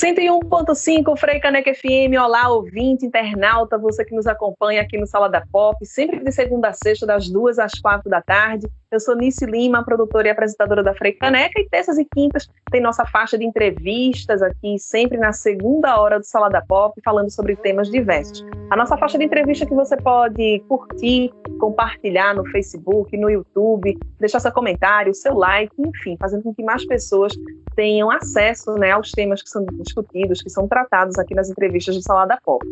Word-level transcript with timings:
101.5 0.00 1.18
Frei 1.18 1.40
Caneca 1.40 1.74
FM, 1.74 2.14
olá 2.22 2.48
ouvinte, 2.50 3.04
internauta, 3.04 3.76
você 3.76 4.04
que 4.04 4.14
nos 4.14 4.28
acompanha 4.28 4.80
aqui 4.80 4.96
no 4.96 5.08
Sala 5.08 5.28
da 5.28 5.44
Pop, 5.50 5.84
sempre 5.84 6.20
de 6.22 6.30
segunda 6.30 6.68
a 6.68 6.72
sexta, 6.72 7.04
das 7.04 7.28
duas 7.28 7.58
às 7.58 7.72
quatro 7.80 8.08
da 8.08 8.22
tarde. 8.22 8.68
Eu 8.90 8.98
sou 9.00 9.14
Nice 9.14 9.44
Lima, 9.44 9.84
produtora 9.84 10.28
e 10.28 10.30
apresentadora 10.30 10.82
da 10.82 10.94
Frei 10.94 11.12
Caneca, 11.12 11.60
e 11.60 11.68
terças 11.68 11.98
e 11.98 12.06
quintas 12.06 12.48
tem 12.70 12.80
nossa 12.80 13.04
faixa 13.04 13.36
de 13.36 13.44
entrevistas 13.44 14.40
aqui, 14.40 14.78
sempre 14.78 15.18
na 15.18 15.30
segunda 15.30 16.00
hora 16.00 16.18
do 16.18 16.24
Sala 16.24 16.48
da 16.48 16.62
Pop, 16.62 16.98
falando 17.04 17.30
sobre 17.30 17.54
temas 17.54 17.90
diversos. 17.90 18.42
A 18.70 18.76
nossa 18.76 18.96
faixa 18.96 19.18
de 19.18 19.24
entrevista 19.24 19.66
que 19.66 19.74
você 19.74 19.94
pode 19.94 20.60
curtir, 20.68 21.30
compartilhar 21.60 22.34
no 22.34 22.46
Facebook, 22.46 23.14
no 23.14 23.28
YouTube, 23.28 23.94
deixar 24.18 24.40
seu 24.40 24.52
comentário, 24.52 25.14
seu 25.14 25.34
like, 25.34 25.74
enfim, 25.78 26.16
fazendo 26.18 26.44
com 26.44 26.54
que 26.54 26.62
mais 26.62 26.86
pessoas 26.86 27.34
tenham 27.76 28.10
acesso 28.10 28.72
né, 28.74 28.92
aos 28.92 29.10
temas 29.10 29.42
que 29.42 29.50
são 29.50 29.66
discutidos, 29.66 30.40
que 30.40 30.48
são 30.48 30.66
tratados 30.66 31.18
aqui 31.18 31.34
nas 31.34 31.50
entrevistas 31.50 31.94
do 31.94 32.02
Sala 32.02 32.24
da 32.24 32.38
Pop. 32.42 32.66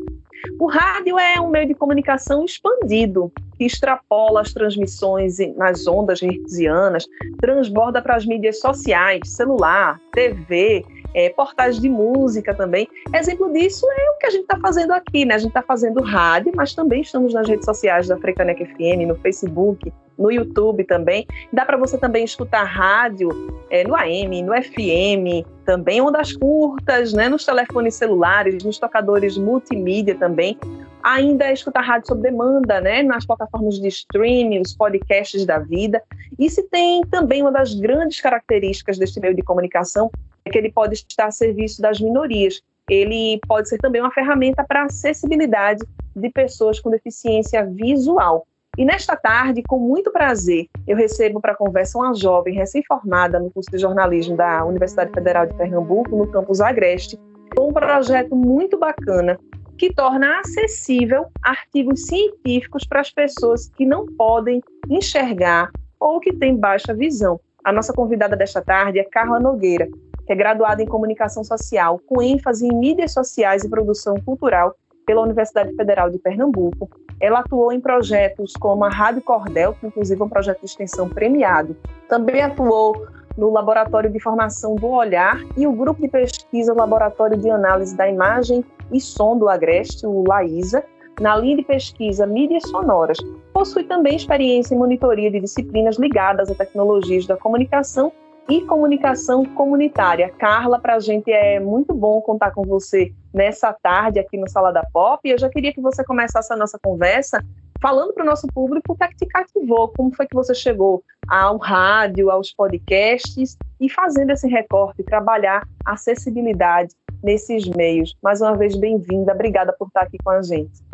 O 0.58 0.66
rádio 0.66 1.18
é 1.18 1.40
um 1.40 1.48
meio 1.48 1.66
de 1.66 1.74
comunicação 1.74 2.44
expandido, 2.44 3.30
que 3.56 3.64
extrapola 3.64 4.40
as 4.40 4.52
transmissões 4.52 5.36
nas 5.56 5.86
ondas 5.86 6.22
hertzianas, 6.22 7.06
transborda 7.40 8.02
para 8.02 8.16
as 8.16 8.26
mídias 8.26 8.60
sociais, 8.60 9.20
celular, 9.24 10.00
TV, 10.12 10.84
é, 11.14 11.30
portais 11.30 11.80
de 11.80 11.88
música 11.88 12.54
também. 12.54 12.88
Exemplo 13.14 13.52
disso 13.52 13.86
é 13.90 14.10
o 14.10 14.18
que 14.18 14.26
a 14.26 14.30
gente 14.30 14.42
está 14.42 14.58
fazendo 14.58 14.92
aqui, 14.92 15.24
né? 15.24 15.34
A 15.34 15.38
gente 15.38 15.50
está 15.50 15.62
fazendo 15.62 16.02
rádio, 16.02 16.52
mas 16.54 16.74
também 16.74 17.02
estamos 17.02 17.32
nas 17.32 17.48
redes 17.48 17.64
sociais 17.64 18.08
da 18.08 18.16
Frecanec 18.16 18.64
FM, 18.64 19.06
no 19.06 19.16
Facebook, 19.16 19.92
no 20.18 20.30
YouTube 20.30 20.84
também. 20.84 21.26
Dá 21.52 21.64
para 21.64 21.76
você 21.76 21.98
também 21.98 22.24
escutar 22.24 22.64
rádio 22.64 23.28
é, 23.70 23.84
no 23.84 23.94
AM, 23.94 24.42
no 24.42 24.52
FM, 24.54 25.46
também 25.64 26.00
ondas 26.00 26.32
curtas, 26.36 27.12
né, 27.12 27.28
nos 27.28 27.44
telefones 27.44 27.94
celulares, 27.94 28.62
nos 28.62 28.78
tocadores 28.78 29.36
multimídia 29.36 30.14
também. 30.14 30.58
Ainda 31.02 31.44
é 31.44 31.52
escutar 31.52 31.82
rádio 31.82 32.08
sob 32.08 32.22
demanda, 32.22 32.80
né, 32.80 33.02
nas 33.02 33.26
plataformas 33.26 33.78
de 33.78 33.88
streaming, 33.88 34.60
os 34.60 34.74
podcasts 34.74 35.44
da 35.44 35.58
vida. 35.58 36.02
E 36.38 36.48
se 36.50 36.62
tem 36.64 37.02
também 37.02 37.42
uma 37.42 37.52
das 37.52 37.74
grandes 37.74 38.20
características 38.20 38.98
deste 38.98 39.20
meio 39.20 39.34
de 39.34 39.42
comunicação 39.42 40.10
que 40.50 40.58
ele 40.58 40.70
pode 40.70 40.94
estar 40.94 41.26
a 41.26 41.30
serviço 41.30 41.80
das 41.80 42.00
minorias. 42.00 42.62
Ele 42.88 43.40
pode 43.46 43.68
ser 43.68 43.78
também 43.78 44.00
uma 44.00 44.10
ferramenta 44.10 44.64
para 44.64 44.84
acessibilidade 44.84 45.84
de 46.14 46.30
pessoas 46.30 46.80
com 46.80 46.90
deficiência 46.90 47.64
visual. 47.64 48.46
E 48.78 48.84
nesta 48.84 49.16
tarde, 49.16 49.62
com 49.62 49.78
muito 49.78 50.12
prazer, 50.12 50.66
eu 50.86 50.96
recebo 50.96 51.40
para 51.40 51.54
conversa 51.54 51.98
uma 51.98 52.14
jovem 52.14 52.54
recém-formada 52.54 53.40
no 53.40 53.50
curso 53.50 53.70
de 53.70 53.78
jornalismo 53.78 54.36
da 54.36 54.64
Universidade 54.64 55.12
Federal 55.12 55.46
de 55.46 55.54
Pernambuco, 55.54 56.14
no 56.14 56.26
campus 56.26 56.60
Agreste, 56.60 57.18
com 57.56 57.70
um 57.70 57.72
projeto 57.72 58.36
muito 58.36 58.78
bacana 58.78 59.38
que 59.78 59.92
torna 59.92 60.40
acessível 60.40 61.26
artigos 61.42 62.06
científicos 62.06 62.86
para 62.86 63.00
as 63.00 63.10
pessoas 63.10 63.68
que 63.68 63.86
não 63.86 64.06
podem 64.06 64.62
enxergar 64.90 65.70
ou 65.98 66.20
que 66.20 66.32
têm 66.32 66.56
baixa 66.56 66.94
visão. 66.94 67.40
A 67.64 67.72
nossa 67.72 67.92
convidada 67.92 68.36
desta 68.36 68.62
tarde 68.62 68.98
é 68.98 69.04
Carla 69.04 69.40
Nogueira, 69.40 69.88
que 70.26 70.32
é 70.32 70.36
graduada 70.36 70.82
em 70.82 70.86
comunicação 70.86 71.44
social, 71.44 72.00
com 72.06 72.20
ênfase 72.20 72.66
em 72.66 72.76
mídias 72.76 73.12
sociais 73.12 73.62
e 73.62 73.70
produção 73.70 74.16
cultural 74.24 74.74
pela 75.06 75.22
Universidade 75.22 75.72
Federal 75.74 76.10
de 76.10 76.18
Pernambuco. 76.18 76.90
Ela 77.20 77.38
atuou 77.38 77.72
em 77.72 77.80
projetos 77.80 78.52
como 78.54 78.84
a 78.84 78.88
Rádio 78.88 79.22
Cordel, 79.22 79.74
que 79.74 79.86
inclusive 79.86 80.20
é 80.20 80.24
um 80.24 80.28
projeto 80.28 80.60
de 80.60 80.66
extensão 80.66 81.08
premiado. 81.08 81.76
Também 82.08 82.42
atuou 82.42 83.06
no 83.38 83.50
Laboratório 83.50 84.10
de 84.10 84.18
Formação 84.18 84.74
do 84.74 84.88
Olhar 84.88 85.38
e 85.56 85.66
o 85.66 85.72
grupo 85.72 86.02
de 86.02 86.08
pesquisa 86.08 86.74
Laboratório 86.74 87.38
de 87.38 87.48
Análise 87.48 87.96
da 87.96 88.08
Imagem 88.08 88.64
e 88.90 89.00
Som 89.00 89.38
do 89.38 89.48
Agreste, 89.48 90.06
o 90.06 90.24
LAISA, 90.26 90.84
na 91.20 91.36
linha 91.36 91.56
de 91.56 91.62
pesquisa 91.62 92.26
Mídias 92.26 92.64
Sonoras. 92.64 93.18
Possui 93.52 93.84
também 93.84 94.16
experiência 94.16 94.74
em 94.74 94.78
monitoria 94.78 95.30
de 95.30 95.40
disciplinas 95.40 95.96
ligadas 95.96 96.50
a 96.50 96.54
tecnologias 96.54 97.26
da 97.26 97.36
comunicação 97.36 98.12
e 98.48 98.60
comunicação 98.62 99.44
comunitária. 99.44 100.30
Carla, 100.38 100.78
para 100.78 100.94
a 100.96 101.00
gente 101.00 101.30
é 101.32 101.58
muito 101.58 101.94
bom 101.94 102.20
contar 102.20 102.52
com 102.52 102.62
você 102.62 103.12
nessa 103.32 103.72
tarde 103.72 104.18
aqui 104.18 104.36
no 104.36 104.48
Sala 104.48 104.72
da 104.72 104.84
Pop. 104.92 105.20
E 105.24 105.32
eu 105.32 105.38
já 105.38 105.48
queria 105.48 105.72
que 105.72 105.80
você 105.80 106.04
começasse 106.04 106.52
a 106.52 106.56
nossa 106.56 106.78
conversa 106.78 107.44
falando 107.80 108.14
para 108.14 108.22
o 108.22 108.26
nosso 108.26 108.46
público 108.48 108.92
o 108.92 108.96
que 108.96 109.04
é 109.04 109.08
que 109.08 109.16
te 109.16 109.26
cativou, 109.26 109.92
como 109.96 110.14
foi 110.14 110.26
que 110.26 110.34
você 110.34 110.54
chegou 110.54 111.02
ao 111.28 111.58
rádio, 111.58 112.30
aos 112.30 112.52
podcasts 112.52 113.56
e 113.80 113.88
fazendo 113.90 114.30
esse 114.30 114.48
recorte, 114.48 115.02
trabalhar 115.02 115.66
acessibilidade 115.84 116.94
nesses 117.22 117.66
meios. 117.68 118.16
Mais 118.22 118.40
uma 118.40 118.56
vez, 118.56 118.76
bem-vinda, 118.76 119.32
obrigada 119.32 119.74
por 119.78 119.88
estar 119.88 120.02
aqui 120.02 120.16
com 120.22 120.30
a 120.30 120.42
gente. 120.42 120.84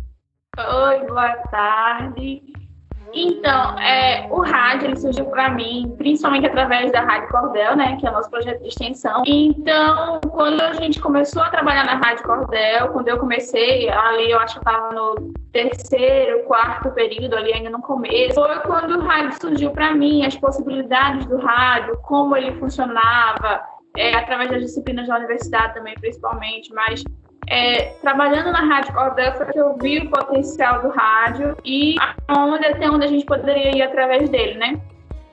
Oi, 0.58 1.06
boa 1.06 1.36
tarde. 1.50 2.61
Então, 3.14 3.78
é, 3.78 4.26
o 4.30 4.40
rádio 4.40 4.88
ele 4.88 4.96
surgiu 4.96 5.26
para 5.26 5.50
mim, 5.50 5.94
principalmente 5.98 6.46
através 6.46 6.90
da 6.92 7.00
Rádio 7.00 7.28
Cordel, 7.28 7.76
né, 7.76 7.96
que 7.96 8.06
é 8.06 8.10
o 8.10 8.12
nosso 8.12 8.30
projeto 8.30 8.62
de 8.62 8.68
extensão. 8.68 9.22
Então, 9.26 10.20
quando 10.30 10.60
a 10.60 10.72
gente 10.74 11.00
começou 11.00 11.42
a 11.42 11.50
trabalhar 11.50 11.84
na 11.84 11.96
Rádio 11.96 12.24
Cordel, 12.24 12.88
quando 12.88 13.08
eu 13.08 13.18
comecei, 13.18 13.88
ali 13.90 14.30
eu 14.30 14.38
acho 14.38 14.54
que 14.54 14.68
estava 14.68 14.92
no 14.94 15.32
terceiro, 15.52 16.44
quarto 16.44 16.90
período, 16.92 17.36
ali 17.36 17.52
ainda 17.52 17.70
no 17.70 17.82
começo, 17.82 18.34
foi 18.34 18.58
quando 18.60 18.98
o 18.98 19.00
rádio 19.02 19.38
surgiu 19.40 19.70
para 19.70 19.94
mim, 19.94 20.24
as 20.24 20.36
possibilidades 20.36 21.26
do 21.26 21.36
rádio, 21.36 21.98
como 22.02 22.36
ele 22.36 22.52
funcionava, 22.52 23.60
é, 23.96 24.14
através 24.14 24.50
das 24.50 24.62
disciplinas 24.62 25.06
da 25.06 25.16
universidade 25.16 25.74
também, 25.74 25.94
principalmente, 25.94 26.72
mas 26.72 27.04
é, 27.52 27.94
trabalhando 28.00 28.50
na 28.50 28.60
Rádio 28.60 28.94
Cordel 28.94 29.34
foi 29.34 29.44
que 29.52 29.58
eu 29.58 29.76
vi 29.76 29.98
o 29.98 30.08
potencial 30.08 30.80
do 30.80 30.88
rádio 30.88 31.54
e 31.62 31.96
onde 32.26 32.64
até 32.64 32.90
onde 32.90 33.04
a 33.04 33.08
gente 33.08 33.26
poderia 33.26 33.76
ir 33.76 33.82
através 33.82 34.30
dele, 34.30 34.54
né? 34.54 34.80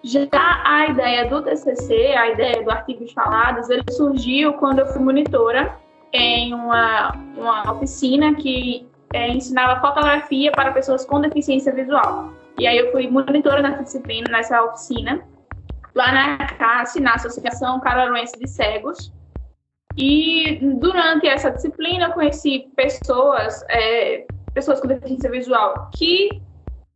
Já 0.03 0.27
a 0.65 0.87
ideia 0.87 1.29
do 1.29 1.41
TCC, 1.41 2.13
a 2.17 2.29
ideia 2.31 2.61
do 2.61 2.69
Artigos 2.69 3.13
Falados, 3.13 3.69
ele 3.69 3.85
surgiu 3.91 4.51
quando 4.55 4.79
eu 4.79 4.87
fui 4.87 5.01
monitora 5.01 5.73
em 6.11 6.53
uma, 6.53 7.15
uma 7.37 7.71
oficina 7.71 8.35
que 8.35 8.85
é, 9.13 9.29
ensinava 9.29 9.79
fotografia 9.79 10.51
para 10.51 10.73
pessoas 10.73 11.05
com 11.05 11.21
deficiência 11.21 11.71
visual. 11.71 12.33
E 12.57 12.67
aí 12.67 12.77
eu 12.79 12.91
fui 12.91 13.09
monitora 13.09 13.61
nessa 13.61 13.83
disciplina, 13.83 14.29
nessa 14.29 14.61
oficina, 14.61 15.21
lá 15.95 16.11
na 16.11 16.37
CASSE, 16.47 16.99
na 16.99 17.13
Associação 17.13 17.79
Cararuense 17.79 18.37
de 18.37 18.47
Cegos, 18.47 19.09
e 20.01 20.59
durante 20.79 21.27
essa 21.27 21.51
disciplina 21.51 22.05
eu 22.05 22.13
conheci 22.13 22.71
pessoas, 22.73 23.65
é, 23.67 24.25
pessoas 24.53 24.79
com 24.79 24.87
deficiência 24.87 25.29
visual 25.29 25.89
que 25.93 26.41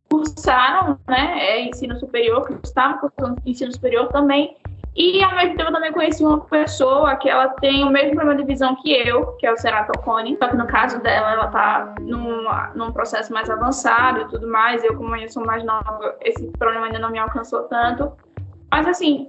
cursaram 0.09 0.97
né, 1.05 1.37
é, 1.37 1.65
ensino 1.65 1.99
superior, 1.99 2.47
que 2.47 2.53
estavam 2.63 2.99
cursando 2.99 3.41
ensino 3.45 3.73
superior 3.73 4.07
também. 4.07 4.55
E 4.95 5.21
ao 5.21 5.35
mesmo 5.35 5.57
tempo 5.57 5.69
eu 5.69 5.73
também 5.73 5.91
conheci 5.91 6.23
uma 6.23 6.39
pessoa 6.41 7.17
que 7.17 7.27
ela 7.27 7.49
tem 7.49 7.83
o 7.83 7.89
mesmo 7.89 8.15
problema 8.15 8.39
de 8.39 8.47
visão 8.47 8.73
que 8.81 8.93
eu, 8.93 9.33
que 9.33 9.45
é 9.45 9.51
o 9.51 9.57
ceratocone, 9.57 10.37
só 10.37 10.47
que 10.47 10.55
no 10.55 10.67
caso 10.67 11.01
dela 11.01 11.33
ela 11.33 11.47
está 11.47 11.95
num, 11.99 12.45
num 12.73 12.93
processo 12.93 13.33
mais 13.33 13.49
avançado 13.49 14.21
e 14.21 14.27
tudo 14.29 14.47
mais. 14.47 14.81
Eu, 14.81 14.95
como 14.95 15.13
eu 15.17 15.27
sou 15.27 15.45
mais 15.45 15.61
nova, 15.65 16.15
esse 16.21 16.47
problema 16.51 16.85
ainda 16.85 16.99
não 16.99 17.09
me 17.09 17.19
alcançou 17.19 17.63
tanto. 17.63 18.13
Mas 18.71 18.87
assim, 18.87 19.25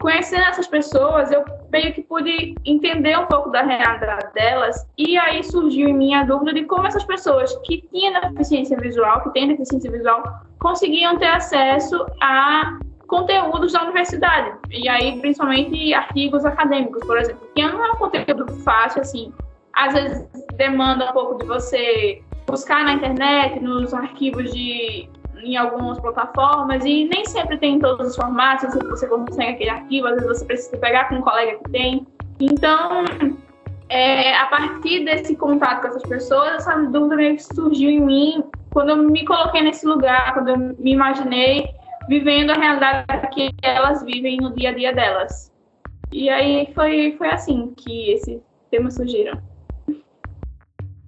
conhecendo 0.00 0.44
essas 0.44 0.66
pessoas, 0.66 1.30
eu 1.30 1.44
meio 1.70 1.92
que 1.92 2.02
pude 2.02 2.54
entender 2.64 3.18
um 3.18 3.26
pouco 3.26 3.50
da 3.50 3.62
realidade 3.62 4.32
delas, 4.32 4.86
e 4.96 5.16
aí 5.18 5.44
surgiu 5.44 5.88
em 5.88 5.92
mim 5.92 6.14
a 6.14 6.24
dúvida 6.24 6.54
de 6.54 6.64
como 6.64 6.86
essas 6.86 7.04
pessoas 7.04 7.54
que 7.64 7.86
tinham 7.92 8.18
deficiência 8.32 8.76
visual, 8.78 9.22
que 9.22 9.30
têm 9.30 9.48
deficiência 9.48 9.90
visual, 9.90 10.22
conseguiam 10.58 11.18
ter 11.18 11.26
acesso 11.26 12.06
a 12.22 12.78
conteúdos 13.06 13.72
da 13.72 13.82
universidade, 13.82 14.56
e 14.70 14.88
aí 14.88 15.20
principalmente 15.20 15.92
artigos 15.92 16.44
acadêmicos, 16.46 17.04
por 17.06 17.18
exemplo, 17.18 17.46
que 17.54 17.62
não 17.62 17.84
é 17.84 17.92
um 17.92 17.96
conteúdo 17.96 18.46
fácil, 18.62 19.02
assim, 19.02 19.32
às 19.74 19.92
vezes 19.92 20.26
demanda 20.56 21.10
um 21.10 21.12
pouco 21.12 21.38
de 21.38 21.44
você 21.44 22.22
buscar 22.46 22.84
na 22.84 22.94
internet, 22.94 23.60
nos 23.60 23.92
arquivos 23.92 24.50
de 24.52 25.08
em 25.42 25.56
algumas 25.56 25.98
plataformas 26.00 26.84
e 26.84 27.04
nem 27.04 27.24
sempre 27.24 27.58
tem 27.58 27.76
em 27.76 27.78
todos 27.78 28.08
os 28.08 28.16
formatos, 28.16 28.74
você 28.74 29.06
consegue 29.06 29.52
aquele 29.52 29.70
arquivo, 29.70 30.06
às 30.08 30.14
vezes 30.14 30.38
você 30.38 30.44
precisa 30.44 30.76
pegar 30.78 31.08
com 31.08 31.16
um 31.16 31.22
colega 31.22 31.58
que 31.58 31.70
tem. 31.70 32.06
Então, 32.40 33.04
é, 33.88 34.36
a 34.36 34.46
partir 34.46 35.04
desse 35.04 35.36
contato 35.36 35.82
com 35.82 35.88
essas 35.88 36.02
pessoas, 36.02 36.54
essa 36.54 36.76
dúvida 36.76 37.16
meio 37.16 37.36
que 37.36 37.42
surgiu 37.42 37.90
em 37.90 38.00
mim 38.00 38.44
quando 38.70 38.90
eu 38.90 38.96
me 38.96 39.24
coloquei 39.24 39.62
nesse 39.62 39.86
lugar, 39.86 40.32
quando 40.32 40.48
eu 40.48 40.56
me 40.56 40.92
imaginei 40.92 41.68
vivendo 42.08 42.50
a 42.50 42.54
realidade 42.54 43.28
que 43.32 43.50
elas 43.62 44.02
vivem 44.04 44.36
no 44.38 44.54
dia 44.54 44.70
a 44.70 44.74
dia 44.74 44.92
delas. 44.92 45.52
E 46.12 46.28
aí 46.28 46.68
foi, 46.74 47.14
foi 47.16 47.28
assim 47.28 47.72
que 47.76 48.12
esses 48.12 48.40
temas 48.70 48.94
surgiram. 48.94 49.40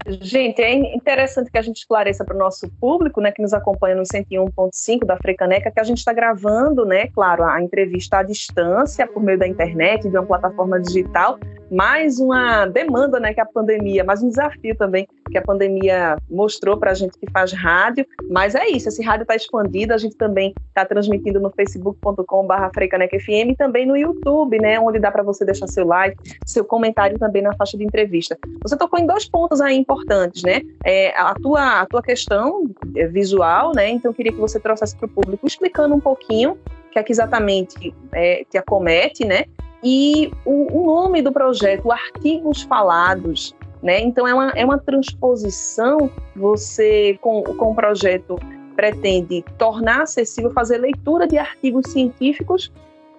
Gente, 0.06 0.60
é 0.60 0.74
interessante 0.94 1.50
que 1.50 1.58
a 1.58 1.62
gente 1.62 1.76
esclareça 1.78 2.24
para 2.24 2.34
o 2.34 2.38
nosso 2.38 2.68
público, 2.80 3.20
né, 3.20 3.30
que 3.30 3.40
nos 3.40 3.52
acompanha 3.52 3.94
no 3.94 4.02
101.5 4.02 5.04
da 5.06 5.16
Frecaneca, 5.16 5.70
que 5.70 5.80
a 5.80 5.84
gente 5.84 5.98
está 5.98 6.12
gravando, 6.12 6.84
né, 6.84 7.06
claro, 7.08 7.44
a 7.44 7.62
entrevista 7.62 8.18
à 8.18 8.22
distância, 8.22 9.06
por 9.06 9.22
meio 9.22 9.38
da 9.38 9.46
internet, 9.46 10.08
de 10.08 10.16
uma 10.16 10.26
plataforma 10.26 10.80
digital, 10.80 11.38
mais 11.70 12.18
uma 12.18 12.66
demanda 12.66 13.20
né, 13.20 13.32
que 13.32 13.40
a 13.40 13.46
pandemia, 13.46 14.02
mais 14.02 14.22
um 14.22 14.28
desafio 14.28 14.76
também 14.76 15.06
que 15.30 15.38
a 15.38 15.42
pandemia 15.42 16.16
mostrou 16.30 16.76
para 16.76 16.90
a 16.90 16.94
gente 16.94 17.18
que 17.18 17.30
faz 17.30 17.52
rádio. 17.52 18.06
Mas 18.30 18.54
é 18.54 18.68
isso, 18.68 18.88
esse 18.88 19.02
rádio 19.02 19.22
está 19.22 19.34
expandido, 19.36 19.94
a 19.94 19.98
gente 19.98 20.16
também 20.16 20.54
está 20.68 20.84
transmitindo 20.84 21.40
no 21.40 21.50
facebook.com.br 21.50 22.70
FM 23.18 23.52
e 23.52 23.56
também 23.56 23.86
no 23.86 23.96
YouTube, 23.96 24.58
né, 24.58 24.78
onde 24.78 24.98
dá 24.98 25.10
para 25.10 25.22
você 25.22 25.44
deixar 25.44 25.66
seu 25.66 25.86
like, 25.86 26.16
seu 26.46 26.64
comentário 26.64 27.18
também 27.18 27.42
na 27.42 27.54
faixa 27.54 27.76
de 27.76 27.84
entrevista. 27.84 28.38
Você 28.62 28.76
tocou 28.76 28.98
em 28.98 29.06
dois 29.06 29.28
pontos 29.28 29.60
aí 29.60 29.76
importantes, 29.76 30.42
né? 30.42 30.62
É, 30.84 31.18
a, 31.18 31.34
tua, 31.34 31.80
a 31.80 31.86
tua 31.86 32.02
questão 32.02 32.64
é, 32.96 33.06
visual, 33.06 33.72
né? 33.74 33.90
Então 33.90 34.10
eu 34.10 34.14
queria 34.14 34.32
que 34.32 34.40
você 34.40 34.58
trouxesse 34.58 34.96
para 34.96 35.06
o 35.06 35.08
público 35.08 35.46
explicando 35.46 35.94
um 35.94 36.00
pouquinho 36.00 36.52
o 36.52 36.90
que 36.92 36.98
é 36.98 37.02
que 37.02 37.12
exatamente 37.12 37.94
é, 38.12 38.44
te 38.48 38.58
acomete, 38.58 39.24
né? 39.24 39.44
E 39.82 40.30
o, 40.44 40.80
o 40.80 40.86
nome 40.86 41.22
do 41.22 41.32
projeto, 41.32 41.90
Artigos 41.90 42.62
Falados, 42.62 43.54
né? 43.82 44.00
Então 44.00 44.26
é 44.26 44.32
uma, 44.32 44.50
é 44.50 44.64
uma 44.64 44.78
transposição, 44.78 46.10
você 46.36 47.18
com, 47.20 47.42
com 47.42 47.72
o 47.72 47.74
projeto 47.74 48.36
pretende 48.76 49.44
tornar 49.58 50.02
acessível 50.02 50.50
fazer 50.50 50.78
leitura 50.78 51.26
de 51.26 51.36
artigos 51.36 51.90
científicos 51.90 52.72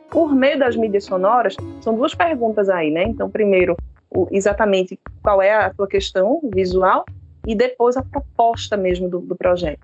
por 0.09 0.33
meio 0.33 0.57
das 0.57 0.75
mídias 0.75 1.05
sonoras. 1.05 1.55
São 1.81 1.95
duas 1.95 2.15
perguntas 2.15 2.69
aí, 2.69 2.89
né? 2.89 3.03
Então, 3.03 3.29
primeiro, 3.29 3.75
o, 4.09 4.27
exatamente 4.31 4.99
qual 5.21 5.41
é 5.41 5.53
a 5.53 5.73
tua 5.73 5.87
questão 5.87 6.39
visual 6.53 7.03
e 7.45 7.55
depois 7.55 7.97
a 7.97 8.03
proposta 8.03 8.77
mesmo 8.77 9.09
do, 9.09 9.19
do 9.19 9.35
projeto. 9.35 9.81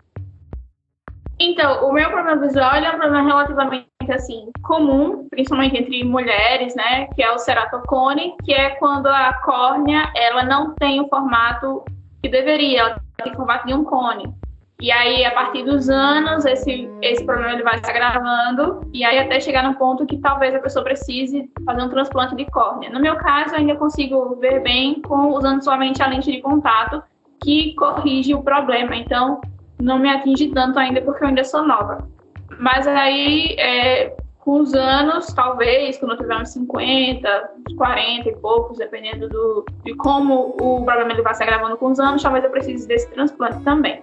Então, 1.39 1.87
o 1.87 1.93
meu 1.93 2.09
problema 2.09 2.41
visual 2.41 2.75
é 2.75 2.89
um 2.89 2.99
problema 2.99 3.25
relativamente 3.25 3.87
assim 4.11 4.49
comum, 4.63 5.27
principalmente 5.29 5.77
entre 5.77 6.03
mulheres, 6.03 6.75
né, 6.75 7.07
que 7.15 7.23
é 7.23 7.31
o 7.31 7.37
ceratocone, 7.37 8.35
que 8.43 8.53
é 8.53 8.71
quando 8.71 9.07
a 9.07 9.33
córnea 9.43 10.11
ela 10.15 10.43
não 10.43 10.73
tem 10.75 11.01
o 11.01 11.07
formato 11.07 11.83
que 12.21 12.29
deveria, 12.29 12.81
ela 12.81 13.01
tem 13.23 13.33
o 13.33 13.35
formato 13.35 13.67
de 13.67 13.73
um 13.73 13.83
cone. 13.83 14.33
E 14.81 14.93
aí, 14.93 15.25
a 15.25 15.31
partir 15.31 15.63
dos 15.63 15.89
anos, 15.89 16.45
esse, 16.45 16.89
esse 17.01 17.25
problema 17.25 17.51
ele 17.51 17.63
vai 17.63 17.77
se 17.79 17.89
agravando, 17.89 18.79
e 18.93 19.03
aí 19.03 19.19
até 19.19 19.37
chegar 19.37 19.61
no 19.61 19.75
ponto 19.75 20.05
que 20.05 20.17
talvez 20.19 20.55
a 20.55 20.59
pessoa 20.59 20.85
precise 20.85 21.51
fazer 21.65 21.81
um 21.81 21.89
transplante 21.89 22.33
de 22.33 22.45
córnea. 22.45 22.89
No 22.89 23.01
meu 23.01 23.17
caso, 23.17 23.55
eu 23.55 23.59
ainda 23.59 23.75
consigo 23.75 24.37
ver 24.37 24.61
bem 24.61 25.01
com 25.01 25.33
usando 25.33 25.61
somente 25.61 26.01
a 26.01 26.07
lente 26.07 26.31
de 26.31 26.39
contato, 26.39 27.03
que 27.43 27.75
corrige 27.75 28.33
o 28.33 28.41
problema. 28.41 28.95
Então, 28.95 29.41
não 29.81 29.99
me 29.99 30.09
atinge 30.09 30.47
tanto 30.47 30.79
ainda 30.79 31.01
porque 31.01 31.25
eu 31.25 31.27
ainda 31.27 31.43
sou 31.43 31.61
nova. 31.67 32.07
Mas 32.57 32.87
aí, 32.87 33.55
é, 33.59 34.15
com 34.39 34.61
os 34.61 34.73
anos, 34.73 35.27
talvez, 35.33 35.97
quando 35.97 36.13
eu 36.13 36.17
tiver 36.17 36.35
uns 36.37 36.49
50, 36.49 37.51
uns 37.67 37.75
40 37.75 38.29
e 38.29 38.35
poucos, 38.37 38.77
dependendo 38.77 39.29
do, 39.29 39.65
de 39.83 39.93
como 39.95 40.55
o 40.59 40.83
problema 40.83 41.11
ele 41.11 41.21
vai 41.21 41.35
se 41.35 41.43
agravando 41.43 41.77
com 41.77 41.91
os 41.91 41.99
anos, 41.99 42.23
talvez 42.23 42.43
eu 42.43 42.49
precise 42.49 42.87
desse 42.87 43.09
transplante 43.11 43.63
também. 43.63 44.01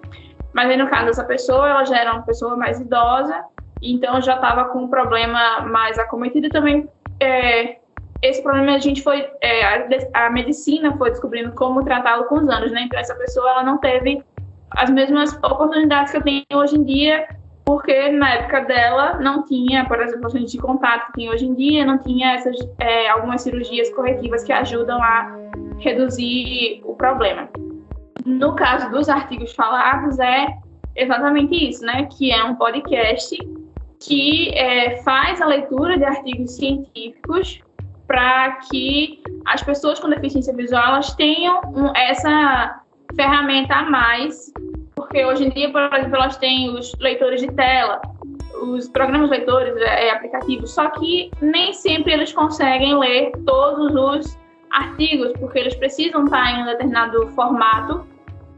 Mas 0.54 0.70
aí, 0.70 0.76
no 0.76 0.88
caso 0.88 1.06
dessa 1.06 1.24
pessoa, 1.24 1.68
ela 1.68 1.84
já 1.84 1.98
era 1.98 2.12
uma 2.12 2.22
pessoa 2.22 2.56
mais 2.56 2.80
idosa, 2.80 3.44
então 3.82 4.20
já 4.20 4.36
estava 4.36 4.66
com 4.66 4.84
um 4.84 4.88
problema 4.88 5.62
mais 5.62 5.98
acometido 5.98 6.48
também. 6.48 6.88
É, 7.20 7.78
esse 8.22 8.42
problema 8.42 8.74
a 8.74 8.78
gente 8.78 9.02
foi, 9.02 9.28
é, 9.40 9.64
a, 9.64 10.26
a 10.26 10.30
medicina 10.30 10.96
foi 10.96 11.10
descobrindo 11.10 11.52
como 11.52 11.84
tratá-lo 11.84 12.24
com 12.24 12.36
os 12.36 12.48
anos, 12.48 12.72
né? 12.72 12.82
Então 12.82 12.98
essa 12.98 13.14
pessoa 13.14 13.50
ela 13.50 13.62
não 13.62 13.78
teve 13.78 14.22
as 14.70 14.90
mesmas 14.90 15.34
oportunidades 15.42 16.12
que 16.12 16.18
eu 16.18 16.22
tenho 16.22 16.44
hoje 16.54 16.76
em 16.76 16.84
dia, 16.84 17.26
porque 17.66 18.10
na 18.10 18.34
época 18.34 18.60
dela 18.60 19.18
não 19.18 19.42
tinha, 19.42 19.84
por 19.86 20.00
exemplo, 20.00 20.30
a 20.32 20.38
de 20.38 20.58
contato 20.58 21.08
que 21.08 21.12
tem 21.14 21.28
hoje 21.28 21.46
em 21.46 21.54
dia, 21.54 21.84
não 21.84 21.98
tinha 21.98 22.34
essas 22.34 22.56
é, 22.78 23.08
algumas 23.08 23.42
cirurgias 23.42 23.92
corretivas 23.92 24.44
que 24.44 24.52
ajudam 24.52 25.02
a 25.02 25.36
reduzir 25.80 26.80
o 26.84 26.94
problema. 26.94 27.48
No 28.24 28.54
caso 28.54 28.88
dos 28.90 29.08
artigos 29.08 29.52
falados, 29.52 30.18
é 30.20 30.46
exatamente 30.94 31.68
isso, 31.68 31.84
né? 31.84 32.08
Que 32.16 32.32
é 32.32 32.44
um 32.44 32.54
podcast 32.54 33.36
que 34.00 34.50
é, 34.54 35.02
faz 35.02 35.42
a 35.42 35.46
leitura 35.46 35.98
de 35.98 36.04
artigos 36.04 36.54
científicos 36.54 37.60
para 38.06 38.58
que 38.70 39.20
as 39.44 39.60
pessoas 39.64 39.98
com 39.98 40.08
deficiência 40.08 40.54
visual 40.54 40.86
elas 40.86 41.12
tenham 41.14 41.60
um, 41.74 41.92
essa 41.96 42.80
ferramenta 43.16 43.74
a 43.74 43.90
mais, 43.90 44.52
porque 45.06 45.24
hoje 45.24 45.46
em 45.46 45.50
dia, 45.50 45.70
por 45.70 45.82
exemplo, 45.94 46.16
elas 46.16 46.36
têm 46.36 46.70
os 46.70 46.92
leitores 47.00 47.40
de 47.40 47.48
tela, 47.52 48.00
os 48.62 48.88
programas 48.88 49.30
leitores, 49.30 49.76
é, 49.76 50.08
é, 50.08 50.10
aplicativos, 50.10 50.72
só 50.72 50.90
que 50.90 51.30
nem 51.40 51.72
sempre 51.72 52.12
eles 52.12 52.32
conseguem 52.32 52.98
ler 52.98 53.32
todos 53.46 53.94
os 53.94 54.38
artigos, 54.70 55.32
porque 55.38 55.60
eles 55.60 55.74
precisam 55.76 56.24
estar 56.24 56.50
em 56.50 56.62
um 56.62 56.66
determinado 56.66 57.28
formato, 57.28 58.06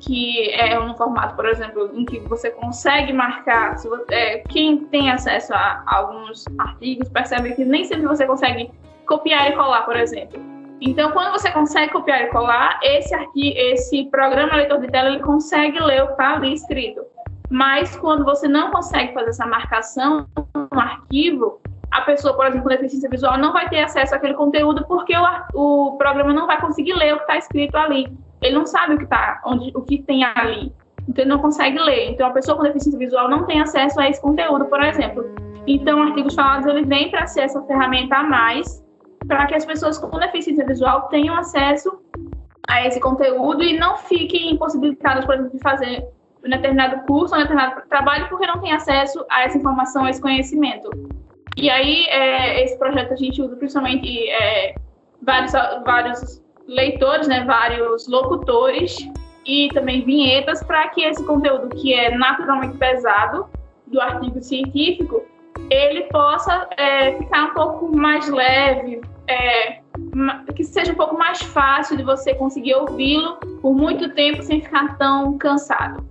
que 0.00 0.50
é 0.52 0.78
um 0.80 0.96
formato, 0.96 1.34
por 1.34 1.46
exemplo, 1.46 1.90
em 1.92 2.04
que 2.04 2.20
você 2.20 2.50
consegue 2.50 3.12
marcar. 3.12 3.76
Se 3.78 3.88
você, 3.88 4.14
é, 4.14 4.38
quem 4.48 4.84
tem 4.86 5.10
acesso 5.10 5.52
a, 5.52 5.82
a 5.86 5.96
alguns 5.96 6.44
artigos 6.58 7.08
percebe 7.08 7.52
que 7.54 7.64
nem 7.64 7.84
sempre 7.84 8.06
você 8.06 8.24
consegue 8.26 8.70
copiar 9.06 9.50
e 9.50 9.52
colar, 9.56 9.82
por 9.82 9.96
exemplo. 9.96 10.40
Então, 10.80 11.10
quando 11.12 11.32
você 11.32 11.50
consegue 11.50 11.92
copiar 11.92 12.22
e 12.22 12.26
colar, 12.28 12.78
esse, 12.82 13.14
arquivo, 13.14 13.56
esse 13.56 14.04
programa 14.06 14.56
leitor 14.56 14.80
de 14.80 14.88
tela 14.88 15.08
ele 15.08 15.20
consegue 15.20 15.78
ler 15.80 16.02
o 16.02 16.06
que 16.06 16.12
está 16.12 16.34
ali 16.34 16.54
escrito. 16.54 17.02
Mas 17.50 17.96
quando 17.96 18.24
você 18.24 18.46
não 18.46 18.70
consegue 18.70 19.12
fazer 19.12 19.30
essa 19.30 19.46
marcação 19.46 20.26
no 20.54 20.80
arquivo, 20.80 21.60
a 21.90 22.02
pessoa, 22.02 22.34
por 22.34 22.46
exemplo, 22.46 22.64
com 22.64 22.68
deficiência 22.68 23.08
visual, 23.08 23.38
não 23.38 23.52
vai 23.52 23.68
ter 23.68 23.80
acesso 23.80 24.14
àquele 24.14 24.34
conteúdo 24.34 24.84
porque 24.86 25.14
o, 25.16 25.90
o 25.90 25.96
programa 25.96 26.32
não 26.32 26.46
vai 26.46 26.60
conseguir 26.60 26.92
ler 26.92 27.14
o 27.14 27.16
que 27.16 27.22
está 27.22 27.38
escrito 27.38 27.76
ali. 27.76 28.06
Ele 28.40 28.54
não 28.54 28.66
sabe 28.66 28.94
o 28.94 28.98
que 28.98 29.06
tá, 29.06 29.40
onde, 29.44 29.72
o 29.74 29.82
que 29.82 30.02
tem 30.02 30.22
ali. 30.22 30.72
Então 31.08 31.24
ele 31.24 31.30
não 31.30 31.38
consegue 31.38 31.78
ler. 31.78 32.10
Então 32.10 32.28
a 32.28 32.30
pessoa 32.30 32.56
com 32.56 32.62
deficiência 32.62 32.98
visual 32.98 33.28
não 33.28 33.44
tem 33.46 33.60
acesso 33.60 33.98
a 33.98 34.08
esse 34.08 34.20
conteúdo, 34.20 34.66
por 34.66 34.82
exemplo. 34.82 35.24
Então, 35.66 36.02
artigos 36.02 36.34
falados 36.34 36.66
ele 36.66 36.84
vem 36.84 37.10
para 37.10 37.26
ser 37.26 37.42
essa 37.42 37.60
ferramenta 37.62 38.16
a 38.16 38.22
mais 38.22 38.82
para 39.26 39.46
que 39.46 39.54
as 39.54 39.64
pessoas 39.64 39.98
com 39.98 40.18
deficiência 40.18 40.64
visual 40.66 41.08
tenham 41.08 41.36
acesso 41.36 42.00
a 42.68 42.86
esse 42.86 43.00
conteúdo 43.00 43.62
e 43.62 43.78
não 43.78 43.96
fiquem 43.96 44.52
impossibilitadas, 44.52 45.24
por 45.24 45.34
exemplo, 45.34 45.52
de 45.52 45.62
fazer 45.62 46.06
um 46.44 46.50
determinado 46.50 47.04
curso, 47.06 47.34
um 47.34 47.38
determinado 47.38 47.82
trabalho, 47.88 48.28
porque 48.28 48.46
não 48.46 48.60
têm 48.60 48.72
acesso 48.72 49.24
a 49.30 49.44
essa 49.44 49.56
informação, 49.56 50.04
a 50.04 50.10
esse 50.10 50.20
conhecimento. 50.20 50.90
E 51.56 51.68
aí, 51.70 52.04
é, 52.08 52.62
esse 52.62 52.78
projeto 52.78 53.12
a 53.12 53.16
gente 53.16 53.42
usa 53.42 53.56
principalmente 53.56 54.28
é, 54.30 54.74
vários, 55.22 55.52
vários 55.84 56.42
leitores, 56.68 57.26
né, 57.26 57.44
vários 57.44 58.06
locutores 58.06 58.96
e 59.44 59.68
também 59.72 60.04
vinhetas 60.04 60.62
para 60.62 60.88
que 60.88 61.02
esse 61.02 61.24
conteúdo 61.24 61.74
que 61.74 61.94
é 61.94 62.16
naturalmente 62.16 62.76
pesado 62.76 63.46
do 63.86 64.00
artigo 64.00 64.40
científico 64.40 65.24
ele 65.70 66.02
possa 66.04 66.68
é, 66.76 67.14
ficar 67.16 67.44
um 67.44 67.54
pouco 67.54 67.96
mais 67.96 68.28
leve, 68.28 69.00
é, 69.26 69.80
que 70.54 70.64
seja 70.64 70.92
um 70.92 70.96
pouco 70.96 71.16
mais 71.16 71.40
fácil 71.42 71.96
de 71.96 72.02
você 72.02 72.34
conseguir 72.34 72.74
ouvi-lo 72.74 73.36
por 73.60 73.74
muito 73.74 74.12
tempo 74.14 74.42
sem 74.42 74.60
ficar 74.60 74.96
tão 74.98 75.36
cansado. 75.38 76.06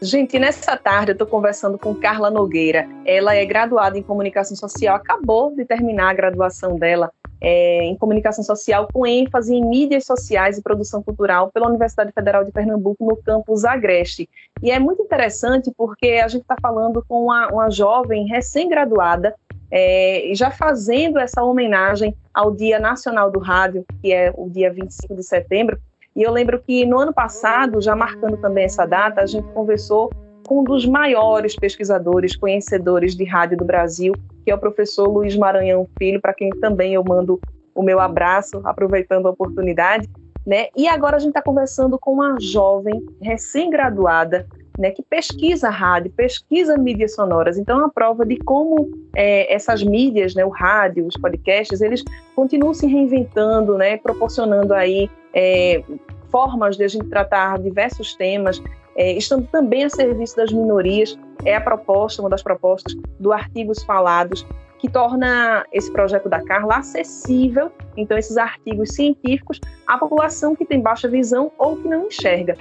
Gente, 0.00 0.38
nessa 0.38 0.76
tarde 0.76 1.10
eu 1.10 1.14
estou 1.14 1.26
conversando 1.26 1.76
com 1.76 1.92
Carla 1.92 2.30
Nogueira. 2.30 2.88
Ela 3.04 3.34
é 3.34 3.44
graduada 3.44 3.98
em 3.98 4.02
comunicação 4.02 4.56
social, 4.56 4.94
acabou 4.94 5.54
de 5.56 5.64
terminar 5.64 6.10
a 6.10 6.14
graduação 6.14 6.78
dela 6.78 7.10
é, 7.40 7.84
em 7.84 7.96
comunicação 7.96 8.42
social 8.42 8.88
com 8.92 9.06
ênfase 9.06 9.54
em 9.54 9.64
mídias 9.64 10.04
sociais 10.04 10.58
e 10.58 10.62
produção 10.62 11.02
cultural 11.02 11.50
pela 11.52 11.68
Universidade 11.68 12.12
Federal 12.12 12.44
de 12.44 12.52
Pernambuco 12.52 13.04
no 13.04 13.16
campus 13.16 13.64
Agreste. 13.64 14.28
E 14.62 14.70
é 14.70 14.78
muito 14.78 15.02
interessante 15.02 15.72
porque 15.76 16.20
a 16.22 16.28
gente 16.28 16.42
está 16.42 16.56
falando 16.60 17.04
com 17.08 17.24
uma, 17.24 17.48
uma 17.48 17.70
jovem 17.70 18.26
recém-graduada 18.26 19.34
é, 19.70 20.30
já 20.34 20.50
fazendo 20.50 21.18
essa 21.18 21.42
homenagem 21.42 22.14
ao 22.32 22.50
Dia 22.50 22.78
Nacional 22.78 23.30
do 23.30 23.38
Rádio, 23.38 23.84
que 24.00 24.12
é 24.12 24.32
o 24.36 24.48
dia 24.48 24.72
25 24.72 25.14
de 25.14 25.22
setembro. 25.22 25.78
E 26.16 26.22
eu 26.22 26.32
lembro 26.32 26.60
que 26.60 26.84
no 26.84 26.98
ano 26.98 27.12
passado, 27.12 27.80
já 27.80 27.94
marcando 27.94 28.36
também 28.38 28.64
essa 28.64 28.86
data, 28.86 29.20
a 29.20 29.26
gente 29.26 29.46
conversou 29.48 30.10
com 30.46 30.60
um 30.60 30.64
dos 30.64 30.86
maiores 30.86 31.54
pesquisadores, 31.54 32.34
conhecedores 32.34 33.14
de 33.14 33.24
rádio 33.24 33.58
do 33.58 33.64
Brasil, 33.64 34.14
que 34.48 34.52
é 34.52 34.54
o 34.54 34.58
professor 34.58 35.06
Luiz 35.06 35.36
Maranhão 35.36 35.86
Filho, 35.98 36.22
para 36.22 36.32
quem 36.32 36.48
também 36.48 36.94
eu 36.94 37.04
mando 37.04 37.38
o 37.74 37.82
meu 37.82 38.00
abraço, 38.00 38.62
aproveitando 38.64 39.26
a 39.26 39.30
oportunidade. 39.30 40.08
Né? 40.46 40.68
E 40.74 40.88
agora 40.88 41.16
a 41.16 41.18
gente 41.18 41.32
está 41.32 41.42
conversando 41.42 41.98
com 41.98 42.14
uma 42.14 42.40
jovem 42.40 42.98
recém-graduada 43.20 44.46
né, 44.78 44.90
que 44.90 45.02
pesquisa 45.02 45.68
rádio, 45.68 46.10
pesquisa 46.12 46.78
mídias 46.78 47.14
sonoras. 47.14 47.58
Então, 47.58 47.76
é 47.76 47.82
uma 47.82 47.90
prova 47.90 48.24
de 48.24 48.38
como 48.38 48.90
é, 49.14 49.52
essas 49.52 49.82
mídias, 49.82 50.34
né, 50.34 50.46
o 50.46 50.48
rádio, 50.48 51.06
os 51.06 51.16
podcasts, 51.18 51.82
eles 51.82 52.02
continuam 52.34 52.72
se 52.72 52.86
reinventando, 52.86 53.76
né, 53.76 53.98
proporcionando 53.98 54.72
aí 54.72 55.10
é, 55.34 55.82
formas 56.30 56.78
de 56.78 56.84
a 56.84 56.88
gente 56.88 57.06
tratar 57.08 57.58
diversos 57.58 58.14
temas, 58.14 58.62
é, 58.96 59.12
estando 59.12 59.46
também 59.48 59.84
a 59.84 59.90
serviço 59.90 60.36
das 60.36 60.50
minorias. 60.50 61.18
É 61.44 61.54
a 61.54 61.60
proposta, 61.60 62.22
uma 62.22 62.30
das 62.30 62.42
propostas 62.42 62.94
do 63.18 63.32
Artigos 63.32 63.82
Falados, 63.82 64.46
que 64.78 64.88
torna 64.88 65.64
esse 65.72 65.90
projeto 65.92 66.28
da 66.28 66.42
Carla 66.44 66.76
acessível, 66.76 67.70
então 67.96 68.16
esses 68.16 68.36
artigos 68.36 68.90
científicos, 68.90 69.60
à 69.86 69.98
população 69.98 70.54
que 70.54 70.64
tem 70.64 70.80
baixa 70.80 71.08
visão 71.08 71.50
ou 71.58 71.76
que 71.76 71.88
não 71.88 72.06
enxerga. 72.06 72.56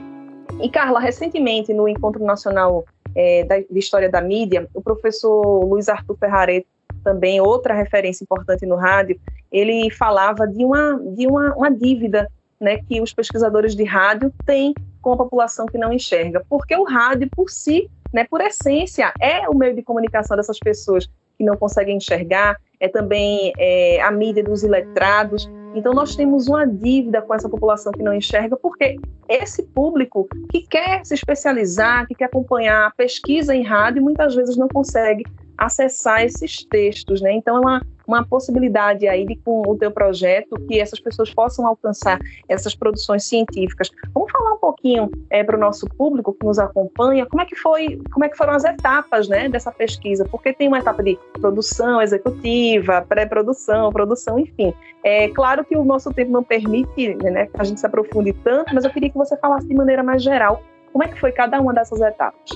E 0.61 0.69
Carla, 0.69 0.99
recentemente 0.99 1.73
no 1.73 1.87
Encontro 1.87 2.23
Nacional 2.23 2.85
é, 3.15 3.43
da, 3.43 3.59
de 3.59 3.79
História 3.79 4.09
da 4.09 4.21
Mídia, 4.21 4.67
o 4.73 4.81
professor 4.81 5.63
Luiz 5.65 5.87
Arthur 5.87 6.17
Ferrareto, 6.17 6.67
também 7.03 7.39
outra 7.39 7.73
referência 7.73 8.23
importante 8.23 8.65
no 8.65 8.75
rádio, 8.75 9.19
ele 9.51 9.89
falava 9.91 10.47
de 10.47 10.65
uma, 10.65 10.99
de 11.15 11.27
uma, 11.27 11.53
uma 11.55 11.71
dívida 11.71 12.29
né, 12.59 12.77
que 12.77 12.99
os 12.99 13.13
pesquisadores 13.13 13.75
de 13.75 13.83
rádio 13.83 14.33
têm 14.45 14.73
com 15.01 15.13
a 15.13 15.17
população 15.17 15.67
que 15.67 15.77
não 15.77 15.93
enxerga, 15.93 16.43
porque 16.49 16.75
o 16.75 16.83
rádio 16.83 17.29
por 17.35 17.49
si, 17.49 17.89
né, 18.13 18.25
por 18.29 18.41
essência, 18.41 19.13
é 19.19 19.47
o 19.49 19.55
meio 19.55 19.75
de 19.75 19.81
comunicação 19.81 20.35
dessas 20.37 20.59
pessoas 20.59 21.07
que 21.37 21.43
não 21.43 21.55
conseguem 21.55 21.97
enxergar, 21.97 22.57
é 22.79 22.87
também 22.87 23.53
é, 23.57 24.01
a 24.01 24.11
mídia 24.11 24.43
dos 24.43 24.63
iletrados. 24.63 25.49
Então, 25.75 25.93
nós 25.93 26.15
temos 26.15 26.47
uma 26.47 26.65
dívida 26.65 27.21
com 27.21 27.33
essa 27.33 27.47
população 27.47 27.91
que 27.91 28.01
não 28.01 28.13
enxerga, 28.13 28.57
porque 28.57 28.97
esse 29.29 29.63
público 29.63 30.27
que 30.51 30.61
quer 30.61 31.05
se 31.05 31.13
especializar, 31.13 32.07
que 32.07 32.15
quer 32.15 32.25
acompanhar 32.25 32.87
a 32.87 32.91
pesquisa 32.91 33.55
em 33.55 33.63
rádio, 33.63 34.01
muitas 34.01 34.33
vezes 34.33 34.57
não 34.57 34.67
consegue 34.67 35.23
acessar 35.57 36.23
esses 36.23 36.63
textos, 36.65 37.21
né? 37.21 37.33
Então 37.33 37.57
é 37.57 37.59
uma, 37.59 37.81
uma 38.07 38.25
possibilidade 38.25 39.07
aí 39.07 39.25
de 39.25 39.35
com 39.35 39.61
o 39.67 39.77
teu 39.77 39.91
projeto 39.91 40.55
que 40.67 40.79
essas 40.79 40.99
pessoas 40.99 41.33
possam 41.33 41.67
alcançar 41.67 42.19
essas 42.47 42.73
produções 42.73 43.25
científicas. 43.25 43.91
Vamos 44.13 44.31
falar 44.31 44.53
um 44.53 44.57
pouquinho 44.57 45.11
é, 45.29 45.43
para 45.43 45.57
o 45.57 45.59
nosso 45.59 45.87
público 45.87 46.33
que 46.33 46.45
nos 46.45 46.57
acompanha, 46.57 47.25
como 47.25 47.41
é 47.41 47.45
que 47.45 47.55
foi, 47.55 48.01
como 48.13 48.25
é 48.25 48.29
que 48.29 48.37
foram 48.37 48.53
as 48.53 48.63
etapas, 48.63 49.27
né, 49.27 49.49
dessa 49.49 49.71
pesquisa? 49.71 50.25
Porque 50.25 50.53
tem 50.53 50.67
uma 50.67 50.79
etapa 50.79 51.03
de 51.03 51.19
produção 51.33 52.01
executiva, 52.01 53.01
pré-produção, 53.01 53.91
produção, 53.91 54.39
enfim. 54.39 54.73
É 55.03 55.27
claro 55.29 55.65
que 55.65 55.75
o 55.75 55.83
nosso 55.83 56.13
tempo 56.13 56.31
não 56.31 56.43
permite, 56.43 57.15
né, 57.15 57.47
que 57.47 57.61
a 57.61 57.63
gente 57.63 57.79
se 57.79 57.85
aprofunde 57.85 58.31
tanto, 58.43 58.73
mas 58.73 58.85
eu 58.85 58.91
queria 58.91 59.09
que 59.09 59.17
você 59.17 59.35
falasse 59.37 59.67
de 59.67 59.75
maneira 59.75 60.01
mais 60.01 60.23
geral 60.23 60.61
como 60.91 61.03
é 61.03 61.07
que 61.07 61.19
foi 61.19 61.31
cada 61.31 61.59
uma 61.61 61.73
dessas 61.73 62.01
etapas. 62.01 62.49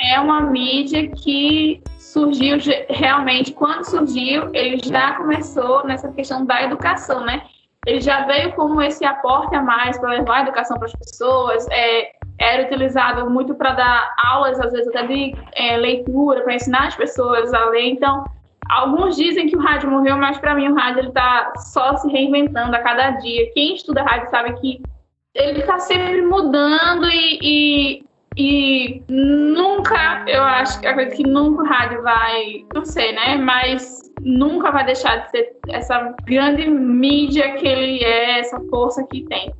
É 0.00 0.20
uma 0.20 0.40
mídia 0.40 1.08
que 1.08 1.82
surgiu 2.12 2.56
realmente, 2.88 3.52
quando 3.52 3.84
surgiu, 3.84 4.50
ele 4.54 4.78
já 4.82 5.14
começou 5.14 5.84
nessa 5.84 6.10
questão 6.12 6.44
da 6.44 6.62
educação, 6.62 7.24
né? 7.24 7.42
Ele 7.86 8.00
já 8.00 8.24
veio 8.24 8.52
como 8.54 8.80
esse 8.80 9.04
aporte 9.04 9.54
a 9.54 9.62
mais 9.62 9.98
para 9.98 10.10
levar 10.10 10.38
a 10.38 10.42
educação 10.42 10.78
para 10.78 10.86
as 10.86 10.94
pessoas, 10.94 11.66
é, 11.70 12.12
era 12.38 12.64
utilizado 12.64 13.28
muito 13.30 13.54
para 13.54 13.72
dar 13.72 14.14
aulas, 14.24 14.58
às 14.58 14.72
vezes 14.72 14.88
até 14.88 15.06
de 15.06 15.34
é, 15.52 15.76
leitura, 15.76 16.42
para 16.42 16.54
ensinar 16.54 16.86
as 16.86 16.96
pessoas 16.96 17.52
a 17.52 17.66
ler. 17.66 17.90
Então, 17.90 18.24
alguns 18.70 19.16
dizem 19.16 19.46
que 19.46 19.56
o 19.56 19.60
rádio 19.60 19.90
morreu, 19.90 20.16
mas 20.16 20.38
para 20.38 20.54
mim 20.54 20.68
o 20.68 20.74
rádio 20.74 21.08
está 21.08 21.52
só 21.56 21.96
se 21.96 22.10
reinventando 22.10 22.74
a 22.74 22.80
cada 22.80 23.10
dia. 23.12 23.50
Quem 23.52 23.74
estuda 23.74 24.02
rádio 24.02 24.30
sabe 24.30 24.54
que 24.60 24.82
ele 25.34 25.60
está 25.60 25.78
sempre 25.78 26.22
mudando 26.22 27.06
e, 27.06 27.38
e 27.42 28.07
e 28.36 29.02
nunca, 29.08 30.24
eu 30.28 30.42
acho, 30.42 30.78
acredito 30.86 31.16
que 31.16 31.26
nunca 31.28 31.62
o 31.62 31.66
rádio 31.66 32.02
vai, 32.02 32.64
não 32.74 32.84
sei, 32.84 33.12
né? 33.12 33.36
Mas 33.36 34.00
nunca 34.20 34.70
vai 34.70 34.84
deixar 34.84 35.16
de 35.24 35.30
ser 35.30 35.56
essa 35.68 36.14
grande 36.24 36.68
mídia 36.68 37.54
que 37.54 37.66
ele 37.66 38.04
é, 38.04 38.40
essa 38.40 38.60
força 38.70 39.04
que 39.06 39.24
tem. 39.24 39.52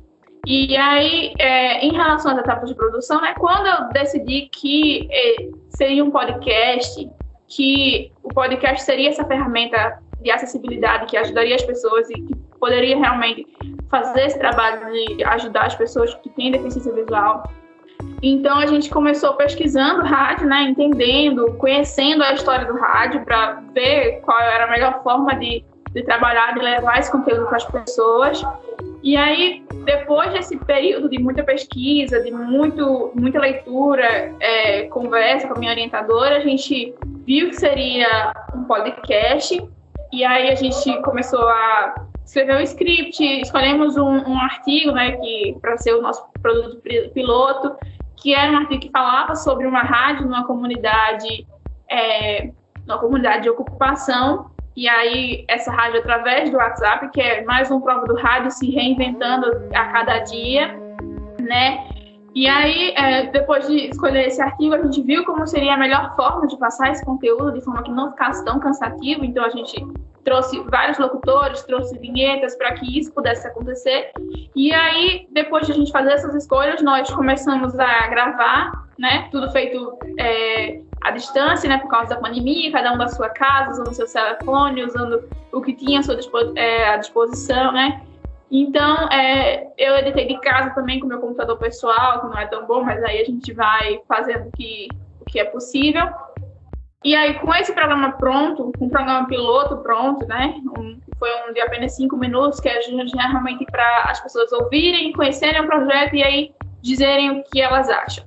E 0.45 0.75
aí, 0.77 1.33
é, 1.37 1.85
em 1.85 1.91
relação 1.91 2.31
às 2.31 2.37
etapas 2.37 2.69
de 2.69 2.75
produção, 2.75 3.23
é 3.25 3.33
quando 3.33 3.67
eu 3.67 3.89
decidi 3.89 4.49
que 4.51 5.07
é, 5.11 5.49
seria 5.69 6.03
um 6.03 6.11
podcast, 6.11 7.09
que 7.47 8.11
o 8.23 8.29
podcast 8.29 8.83
seria 8.83 9.09
essa 9.09 9.25
ferramenta 9.25 9.99
de 10.21 10.31
acessibilidade 10.31 11.05
que 11.07 11.17
ajudaria 11.17 11.55
as 11.55 11.63
pessoas 11.63 12.09
e 12.09 12.13
que 12.13 12.35
poderia 12.59 12.97
realmente 12.97 13.45
fazer 13.89 14.25
esse 14.25 14.39
trabalho 14.39 14.91
de 14.91 15.23
ajudar 15.23 15.65
as 15.65 15.75
pessoas 15.75 16.13
que 16.15 16.29
têm 16.29 16.51
deficiência 16.51 16.93
visual 16.93 17.43
então 18.21 18.57
a 18.57 18.65
gente 18.65 18.89
começou 18.89 19.33
pesquisando 19.35 20.03
rádio, 20.03 20.47
né, 20.47 20.63
entendendo, 20.63 21.53
conhecendo 21.53 22.23
a 22.23 22.33
história 22.33 22.65
do 22.65 22.77
rádio 22.77 23.23
para 23.23 23.61
ver 23.73 24.21
qual 24.21 24.39
era 24.39 24.65
a 24.65 24.69
melhor 24.69 25.01
forma 25.03 25.35
de, 25.35 25.63
de 25.93 26.03
trabalhar, 26.03 26.53
de 26.53 26.59
levar 26.59 26.99
esse 26.99 27.11
conteúdo 27.11 27.45
para 27.45 27.57
as 27.57 27.65
pessoas. 27.65 28.43
E 29.01 29.15
aí, 29.15 29.63
depois 29.85 30.33
desse 30.33 30.57
período 30.57 31.09
de 31.09 31.17
muita 31.17 31.43
pesquisa, 31.43 32.21
de 32.21 32.31
muito, 32.31 33.11
muita 33.15 33.39
leitura, 33.39 34.35
é, 34.41 34.83
conversa 34.83 35.47
com 35.47 35.55
a 35.55 35.59
minha 35.59 35.71
orientadora, 35.71 36.37
a 36.37 36.41
gente 36.41 36.93
viu 37.25 37.49
que 37.49 37.55
seria 37.55 38.33
um 38.53 38.65
podcast. 38.65 39.61
E 40.11 40.25
aí 40.25 40.49
a 40.49 40.55
gente 40.55 41.01
começou 41.03 41.47
a 41.47 41.95
escrever 42.25 42.57
um 42.57 42.61
script, 42.61 43.23
escolhemos 43.41 43.95
um, 43.95 44.03
um 44.03 44.39
artigo, 44.39 44.91
né, 44.91 45.13
que 45.13 45.55
para 45.61 45.77
ser 45.77 45.93
o 45.93 46.01
nosso 46.01 46.25
produto 46.41 46.81
piloto 47.13 47.75
que 48.21 48.33
era 48.33 48.51
um 48.51 48.57
artigo 48.57 48.81
que 48.81 48.89
falava 48.89 49.35
sobre 49.35 49.65
uma 49.65 49.81
rádio 49.81 50.25
numa 50.25 50.45
comunidade, 50.45 51.47
é, 51.89 52.51
numa 52.85 52.99
comunidade 52.99 53.43
de 53.43 53.49
ocupação, 53.49 54.51
e 54.75 54.87
aí 54.87 55.45
essa 55.47 55.71
rádio 55.71 55.99
através 55.99 56.49
do 56.49 56.57
WhatsApp, 56.57 57.09
que 57.11 57.21
é 57.21 57.43
mais 57.43 57.71
um 57.71 57.81
prova 57.81 58.05
do 58.05 58.15
rádio 58.15 58.51
se 58.51 58.69
reinventando 58.69 59.47
a 59.73 59.85
cada 59.85 60.19
dia, 60.19 60.77
né? 61.41 61.87
E 62.35 62.47
aí, 62.47 62.93
é, 62.95 63.25
depois 63.31 63.67
de 63.67 63.89
escolher 63.89 64.27
esse 64.27 64.41
artigo, 64.41 64.75
a 64.75 64.81
gente 64.83 65.01
viu 65.01 65.25
como 65.25 65.47
seria 65.47 65.73
a 65.73 65.77
melhor 65.77 66.15
forma 66.15 66.45
de 66.45 66.57
passar 66.57 66.91
esse 66.91 67.03
conteúdo 67.03 67.53
de 67.53 67.61
forma 67.61 67.81
que 67.81 67.91
não 67.91 68.11
ficasse 68.11 68.45
tão 68.45 68.59
cansativo. 68.59 69.25
Então, 69.25 69.43
a 69.43 69.49
gente 69.49 69.75
trouxe 70.29 70.59
vários 70.69 70.99
locutores, 70.99 71.63
trouxe 71.63 71.97
vinhetas 71.97 72.55
para 72.55 72.75
que 72.75 72.99
isso 72.99 73.11
pudesse 73.11 73.47
acontecer. 73.47 74.11
E 74.55 74.71
aí, 74.71 75.27
depois 75.31 75.65
de 75.65 75.71
a 75.71 75.75
gente 75.75 75.91
fazer 75.91 76.11
essas 76.11 76.35
escolhas, 76.35 76.83
nós 76.83 77.09
começamos 77.09 77.77
a 77.79 78.07
gravar, 78.07 78.71
né? 78.99 79.27
Tudo 79.31 79.51
feito 79.51 79.97
é, 80.19 80.81
à 81.01 81.09
distância, 81.09 81.67
né? 81.67 81.79
Por 81.79 81.89
causa 81.89 82.11
da 82.11 82.17
pandemia, 82.17 82.71
cada 82.71 82.93
um 82.93 82.97
da 82.99 83.07
sua 83.07 83.29
casa, 83.29 83.71
usando 83.71 83.91
seu 83.91 84.05
telefone, 84.05 84.83
usando 84.83 85.27
o 85.51 85.61
que 85.61 85.73
tinha 85.73 85.99
à 85.99 86.03
sua 86.03 86.15
dispo 86.15 86.37
é, 86.55 86.89
à 86.89 86.97
disposição, 86.97 87.71
né? 87.71 88.03
Então, 88.51 89.09
é, 89.09 89.67
eu 89.79 89.95
editei 89.97 90.27
de 90.27 90.39
casa 90.41 90.69
também 90.71 90.99
com 90.99 91.07
meu 91.07 91.19
computador 91.19 91.57
pessoal, 91.57 92.21
que 92.21 92.27
não 92.27 92.37
é 92.37 92.45
tão 92.45 92.67
bom, 92.67 92.83
mas 92.83 93.03
aí 93.03 93.19
a 93.19 93.25
gente 93.25 93.51
vai 93.51 93.99
fazendo 94.07 94.47
o 94.47 94.51
que, 94.51 94.89
o 95.21 95.25
que 95.25 95.39
é 95.39 95.45
possível. 95.45 96.07
E 97.03 97.15
aí, 97.15 97.35
com 97.35 97.53
esse 97.55 97.71
programa 97.73 98.11
pronto, 98.13 98.73
com 98.77 98.85
um 98.85 98.89
programa 98.89 99.25
piloto 99.25 99.77
pronto, 99.77 100.27
né? 100.27 100.55
Um, 100.77 100.99
foi 101.17 101.29
um 101.47 101.53
de 101.53 101.61
apenas 101.61 101.95
cinco 101.95 102.17
minutos, 102.17 102.59
que 102.59 102.67
a 102.67 102.81
gente 102.81 103.15
realmente 103.15 103.65
para 103.71 104.03
as 104.03 104.19
pessoas 104.19 104.51
ouvirem, 104.51 105.13
conhecerem 105.13 105.61
o 105.61 105.67
projeto 105.67 106.15
e 106.15 106.23
aí 106.23 106.51
dizerem 106.81 107.31
o 107.31 107.43
que 107.43 107.61
elas 107.61 107.89
acham. 107.89 108.25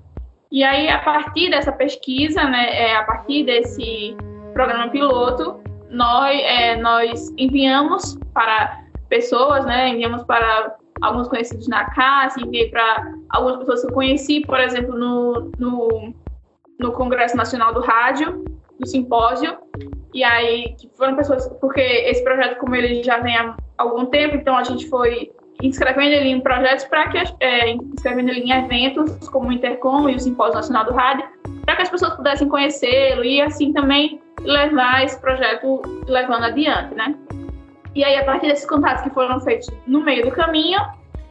E 0.51 0.65
aí, 0.65 0.89
a 0.89 0.99
partir 0.99 1.51
dessa 1.51 1.73
pesquisa, 1.73 2.45
né, 2.45 2.69
é, 2.71 2.97
a 2.97 3.05
partir 3.05 3.45
desse 3.45 4.17
programa 4.55 4.89
piloto, 4.89 5.63
nós, 5.91 6.41
é, 6.41 6.77
nós 6.77 7.33
enviamos 7.37 8.19
para 8.33 8.83
pessoas, 9.11 9.67
né? 9.67 9.91
Enviamos 9.91 10.23
para 10.25 10.77
alguns 11.03 11.29
conhecidos 11.29 11.69
na 11.69 11.91
casa, 11.91 12.41
enviei 12.41 12.71
para 12.71 13.13
algumas 13.29 13.59
pessoas 13.59 13.83
que 13.83 13.89
eu 13.89 13.95
conheci, 13.95 14.41
por 14.41 14.59
exemplo, 14.61 14.97
no, 14.97 15.51
no, 15.59 16.15
no 16.79 16.93
Congresso 16.93 17.37
Nacional 17.37 17.75
do 17.75 17.81
Rádio, 17.81 18.52
no 18.83 18.87
simpósio. 18.89 19.57
E 20.13 20.23
aí, 20.23 20.75
que 20.79 20.91
foram 20.95 21.17
pessoas, 21.17 21.49
porque 21.61 21.81
esse 21.81 22.23
projeto, 22.23 22.59
como 22.59 22.75
ele 22.75 23.03
já 23.03 23.19
vem 23.21 23.35
há 23.37 23.57
algum 23.79 24.05
tempo, 24.07 24.37
então 24.37 24.57
a 24.57 24.65
gente 24.65 24.87
foi 24.89 25.33
inscrevendo 25.63 26.13
ele 26.15 26.29
em 26.29 26.41
projetos 26.41 26.85
para 26.85 27.09
que 27.09 27.19
é, 27.41 27.71
inscrevendo 27.71 28.31
ele 28.31 28.41
em 28.41 28.53
eventos 28.53 29.29
como 29.29 29.49
o 29.49 29.53
Intercom 29.53 30.09
e 30.09 30.17
o 30.17 30.21
Simpósio 30.21 30.57
Nacional 30.57 30.85
do 30.85 30.93
Rádio, 30.93 31.25
para 31.65 31.77
que 31.77 31.83
as 31.83 31.89
pessoas 31.89 32.15
pudessem 32.15 32.49
conhecê-lo 32.49 33.25
e 33.25 33.41
assim 33.41 33.73
também 33.73 34.21
levar 34.41 35.05
esse 35.05 35.19
projeto 35.21 35.81
levando 36.09 36.45
adiante, 36.45 36.95
né? 36.95 37.15
E 37.95 38.03
aí, 38.03 38.17
a 38.17 38.25
partir 38.25 38.49
desses 38.49 38.67
contatos 38.67 39.05
que 39.05 39.11
foram 39.11 39.39
feitos 39.41 39.69
no 39.87 40.01
meio 40.01 40.25
do 40.25 40.31
caminho, 40.33 40.81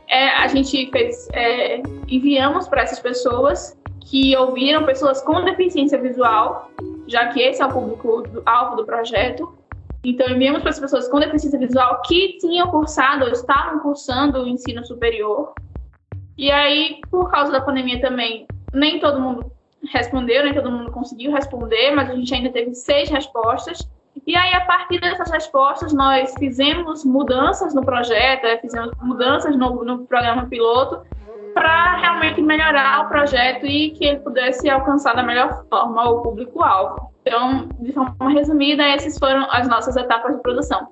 é, 0.08 0.30
a 0.30 0.48
gente 0.48 0.90
fez, 0.92 1.28
é, 1.34 1.82
enviamos 2.08 2.68
para 2.68 2.84
essas 2.84 3.00
pessoas 3.00 3.78
que 4.02 4.36
ouviram, 4.38 4.86
pessoas 4.86 5.22
com 5.22 5.44
deficiência 5.44 6.00
visual, 6.00 6.70
já 7.12 7.28
que 7.28 7.42
esse 7.42 7.62
é 7.62 7.66
o 7.66 7.72
público-alvo 7.72 8.76
do 8.78 8.86
projeto. 8.86 9.54
Então, 10.04 10.28
enviamos 10.30 10.62
para 10.62 10.72
as 10.72 10.80
pessoas 10.80 11.08
com 11.08 11.20
deficiência 11.20 11.60
visual 11.60 12.02
que 12.04 12.38
tinham 12.40 12.72
cursado 12.72 13.26
ou 13.26 13.32
estavam 13.32 13.80
cursando 13.80 14.42
o 14.42 14.48
ensino 14.48 14.84
superior. 14.84 15.54
E 16.38 16.50
aí, 16.50 17.00
por 17.12 17.30
causa 17.30 17.52
da 17.52 17.62
pandemia 17.62 18.02
também, 18.02 18.48
nem 18.74 19.00
todo 19.00 19.20
mundo 19.20 19.52
respondeu, 19.92 20.44
nem 20.44 20.54
todo 20.54 20.72
mundo 20.72 20.92
conseguiu 20.92 21.32
responder, 21.32 21.92
mas 21.92 22.10
a 22.10 22.16
gente 22.16 22.34
ainda 22.34 22.50
teve 22.50 22.74
seis 22.74 23.10
respostas. 23.10 23.88
E 24.26 24.36
aí, 24.36 24.54
a 24.54 24.62
partir 24.62 25.00
dessas 25.00 25.30
respostas, 25.30 25.94
nós 25.94 26.34
fizemos 26.40 27.06
mudanças 27.06 27.74
no 27.76 27.84
projeto, 27.84 28.46
é, 28.46 28.58
fizemos 28.58 28.92
mudanças 29.02 29.56
no, 29.56 29.84
no 29.84 30.06
programa 30.06 30.48
piloto 30.48 31.06
para 31.54 31.98
realmente 31.98 32.42
melhorar 32.42 33.06
o 33.06 33.10
projeto 33.10 33.66
e 33.66 33.92
que 33.92 34.06
ele 34.06 34.20
pudesse 34.20 34.70
alcançar 34.70 35.16
da 35.16 35.24
melhor 35.24 35.66
forma 35.70 36.10
o 36.10 36.22
público-alvo. 36.22 37.12
Então, 37.22 37.70
de 37.80 37.92
forma 37.92 38.32
resumida, 38.32 38.84
essas 38.84 39.18
foram 39.18 39.48
as 39.52 39.68
nossas 39.68 39.96
etapas 39.96 40.36
de 40.36 40.42
produção. 40.42 40.88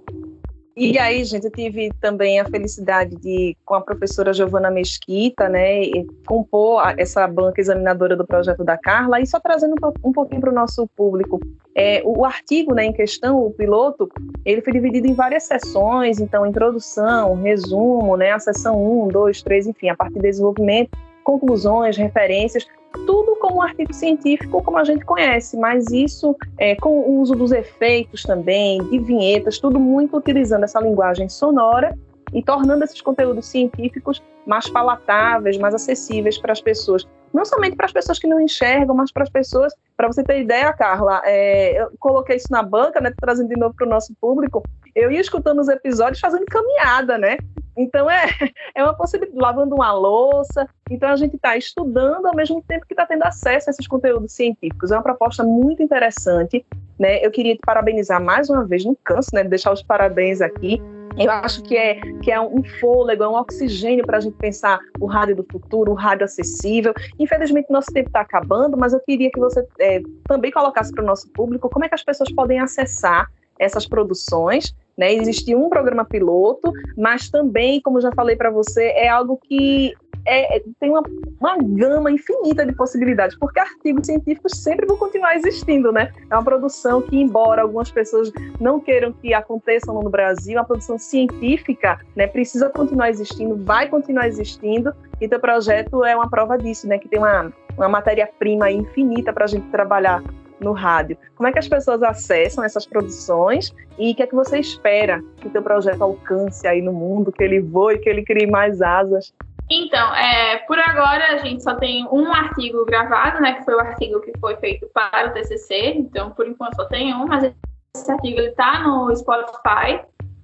E 0.79 0.97
aí, 0.97 1.25
gente, 1.25 1.43
eu 1.43 1.51
tive 1.51 1.91
também 1.99 2.39
a 2.39 2.45
felicidade 2.45 3.13
de, 3.17 3.53
com 3.65 3.75
a 3.75 3.81
professora 3.81 4.31
Giovana 4.31 4.71
Mesquita, 4.71 5.49
né, 5.49 5.81
compor 6.25 6.81
essa 6.97 7.27
banca 7.27 7.59
examinadora 7.59 8.15
do 8.15 8.25
projeto 8.25 8.63
da 8.63 8.77
Carla, 8.77 9.19
e 9.19 9.27
só 9.27 9.41
trazendo 9.41 9.75
um 10.01 10.13
pouquinho 10.13 10.39
para 10.39 10.49
o 10.49 10.55
nosso 10.55 10.87
público. 10.95 11.37
É, 11.75 12.01
o 12.05 12.23
artigo 12.23 12.73
né, 12.73 12.85
em 12.85 12.93
questão, 12.93 13.45
o 13.45 13.51
piloto, 13.51 14.09
ele 14.45 14.61
foi 14.61 14.71
dividido 14.71 15.05
em 15.05 15.13
várias 15.13 15.43
sessões, 15.43 16.21
então, 16.21 16.45
introdução, 16.45 17.35
resumo, 17.35 18.15
né, 18.15 18.31
a 18.31 18.39
sessão 18.39 18.81
1, 19.03 19.09
2, 19.09 19.43
3, 19.43 19.67
enfim, 19.67 19.89
a 19.89 19.97
parte 19.97 20.13
de 20.13 20.21
desenvolvimento, 20.21 20.91
conclusões, 21.29 21.95
referências, 21.95 22.65
tudo 23.05 23.35
como 23.35 23.61
artigo 23.61 23.93
científico 23.93 24.63
como 24.63 24.79
a 24.79 24.83
gente 24.83 25.05
conhece, 25.05 25.55
mas 25.57 25.91
isso 25.91 26.35
é, 26.57 26.75
com 26.75 26.89
o 26.89 27.21
uso 27.21 27.35
dos 27.35 27.51
efeitos 27.51 28.23
também, 28.23 28.81
de 28.89 28.97
vinhetas, 28.97 29.59
tudo 29.59 29.79
muito 29.79 30.17
utilizando 30.17 30.63
essa 30.63 30.79
linguagem 30.79 31.29
sonora 31.29 31.95
e 32.33 32.41
tornando 32.41 32.83
esses 32.83 32.99
conteúdos 32.99 33.45
científicos 33.45 34.23
mais 34.45 34.67
palatáveis, 34.67 35.57
mais 35.59 35.75
acessíveis 35.75 36.39
para 36.39 36.51
as 36.51 36.61
pessoas. 36.61 37.07
Não 37.31 37.45
somente 37.45 37.75
para 37.75 37.85
as 37.85 37.93
pessoas 37.93 38.17
que 38.17 38.25
não 38.25 38.41
enxergam, 38.41 38.95
mas 38.95 39.11
para 39.11 39.21
as 39.21 39.29
pessoas. 39.29 39.71
Para 39.95 40.07
você 40.07 40.23
ter 40.23 40.41
ideia, 40.41 40.73
Carla, 40.73 41.21
é, 41.25 41.79
eu 41.79 41.91
coloquei 41.99 42.37
isso 42.37 42.47
na 42.49 42.63
banca, 42.63 42.99
né, 42.99 43.13
trazendo 43.21 43.49
de 43.49 43.59
novo 43.59 43.75
para 43.75 43.85
o 43.85 43.89
nosso 43.89 44.13
público. 44.19 44.63
Eu 44.95 45.11
ia 45.11 45.21
escutando 45.21 45.59
os 45.59 45.67
episódios 45.67 46.19
fazendo 46.19 46.45
caminhada, 46.45 47.19
né? 47.19 47.37
Então 47.79 48.11
é, 48.11 48.27
é 48.75 48.83
uma 48.83 48.93
possibilidade, 48.93 49.41
lavando 49.41 49.73
uma 49.73 49.91
louça. 49.93 50.67
Então 50.91 51.09
a 51.09 51.15
gente 51.15 51.37
está 51.37 51.55
estudando 51.55 52.25
ao 52.25 52.35
mesmo 52.35 52.61
tempo 52.61 52.85
que 52.85 52.93
está 52.93 53.05
tendo 53.05 53.23
acesso 53.23 53.69
a 53.69 53.71
esses 53.71 53.87
conteúdos 53.87 54.33
científicos. 54.33 54.91
É 54.91 54.95
uma 54.95 55.03
proposta 55.03 55.43
muito 55.43 55.81
interessante. 55.81 56.65
Né? 56.99 57.25
Eu 57.25 57.31
queria 57.31 57.55
te 57.55 57.61
parabenizar 57.65 58.21
mais 58.21 58.49
uma 58.49 58.65
vez, 58.65 58.83
não 58.83 58.95
canso 59.03 59.29
né, 59.33 59.43
de 59.43 59.49
deixar 59.49 59.71
os 59.71 59.81
parabéns 59.81 60.41
aqui. 60.41 60.81
Eu 61.17 61.31
acho 61.31 61.63
que 61.63 61.75
é, 61.75 61.99
que 62.21 62.31
é 62.31 62.39
um 62.39 62.63
fôlego, 62.79 63.23
é 63.23 63.27
um 63.27 63.33
oxigênio 63.33 64.05
para 64.05 64.17
a 64.17 64.21
gente 64.21 64.37
pensar 64.37 64.79
o 64.99 65.05
rádio 65.05 65.37
do 65.37 65.45
futuro, 65.49 65.91
o 65.91 65.95
rádio 65.95 66.23
acessível. 66.23 66.93
Infelizmente, 67.17 67.71
nosso 67.71 67.91
tempo 67.91 68.07
está 68.07 68.21
acabando, 68.21 68.77
mas 68.77 68.93
eu 68.93 68.99
queria 69.01 69.29
que 69.29 69.39
você 69.39 69.65
é, 69.79 70.01
também 70.25 70.51
colocasse 70.51 70.93
para 70.93 71.03
o 71.03 71.07
nosso 71.07 71.29
público 71.31 71.69
como 71.69 71.83
é 71.83 71.89
que 71.89 71.95
as 71.95 72.03
pessoas 72.03 72.31
podem 72.31 72.59
acessar 72.59 73.29
essas 73.57 73.85
produções 73.85 74.73
né? 74.99 75.13
Existe 75.13 75.55
um 75.55 75.69
programa 75.69 76.03
piloto, 76.03 76.73
mas 76.97 77.29
também, 77.29 77.79
como 77.81 78.01
já 78.01 78.11
falei 78.11 78.35
para 78.35 78.51
você, 78.51 78.83
é 78.87 79.07
algo 79.07 79.39
que 79.41 79.95
é, 80.25 80.57
é, 80.57 80.63
tem 80.77 80.89
uma, 80.89 81.01
uma 81.39 81.57
gama 81.57 82.11
infinita 82.11 82.65
de 82.65 82.73
possibilidades, 82.73 83.37
porque 83.39 83.61
artigos 83.61 84.05
científicos 84.05 84.51
sempre 84.61 84.85
vão 84.85 84.97
continuar 84.97 85.37
existindo, 85.37 85.89
né? 85.93 86.11
É 86.29 86.35
uma 86.35 86.43
produção 86.43 87.01
que, 87.01 87.15
embora 87.15 87.61
algumas 87.61 87.89
pessoas 87.89 88.29
não 88.59 88.81
queiram 88.81 89.13
que 89.13 89.33
aconteçam 89.33 89.95
no 89.95 90.09
Brasil, 90.09 90.59
a 90.59 90.65
produção 90.65 90.99
científica 90.99 91.97
né, 92.13 92.27
precisa 92.27 92.69
continuar 92.69 93.09
existindo, 93.09 93.55
vai 93.63 93.87
continuar 93.87 94.27
existindo, 94.27 94.93
e 95.21 95.29
teu 95.29 95.39
projeto 95.39 96.03
é 96.03 96.13
uma 96.13 96.29
prova 96.29 96.57
disso, 96.57 96.87
né? 96.87 96.99
Que 96.99 97.07
tem 97.07 97.19
uma, 97.19 97.53
uma 97.77 97.87
matéria-prima 97.87 98.69
infinita 98.69 99.31
para 99.31 99.45
a 99.45 99.47
gente 99.47 99.69
trabalhar 99.69 100.21
no 100.61 100.73
rádio. 100.73 101.17
Como 101.35 101.47
é 101.47 101.51
que 101.51 101.59
as 101.59 101.67
pessoas 101.67 102.01
acessam 102.03 102.63
essas 102.63 102.85
produções 102.85 103.73
e 103.97 104.11
o 104.11 104.15
que 104.15 104.23
é 104.23 104.27
que 104.27 104.35
você 104.35 104.59
espera 104.59 105.21
que 105.37 105.47
o 105.47 105.51
teu 105.51 105.61
projeto 105.61 106.01
alcance 106.03 106.67
aí 106.67 106.81
no 106.81 106.93
mundo, 106.93 107.31
que 107.31 107.43
ele 107.43 107.59
voe, 107.59 107.99
que 107.99 108.09
ele 108.09 108.23
crie 108.23 108.47
mais 108.47 108.81
asas? 108.81 109.33
Então, 109.69 110.15
é, 110.15 110.57
por 110.67 110.79
agora 110.79 111.33
a 111.33 111.37
gente 111.37 111.61
só 111.61 111.75
tem 111.75 112.07
um 112.11 112.33
artigo 112.33 112.83
gravado, 112.85 113.39
né, 113.39 113.53
que 113.53 113.63
foi 113.63 113.75
o 113.75 113.79
artigo 113.79 114.19
que 114.19 114.31
foi 114.39 114.55
feito 114.57 114.89
para 114.93 115.29
o 115.29 115.33
TCC, 115.33 115.93
então 115.95 116.31
por 116.31 116.47
enquanto 116.47 116.75
só 116.75 116.85
tem 116.85 117.13
um, 117.13 117.27
mas 117.27 117.53
esse 117.95 118.11
artigo 118.11 118.39
está 118.41 118.81
no 118.81 119.15
Spotify, 119.15 120.01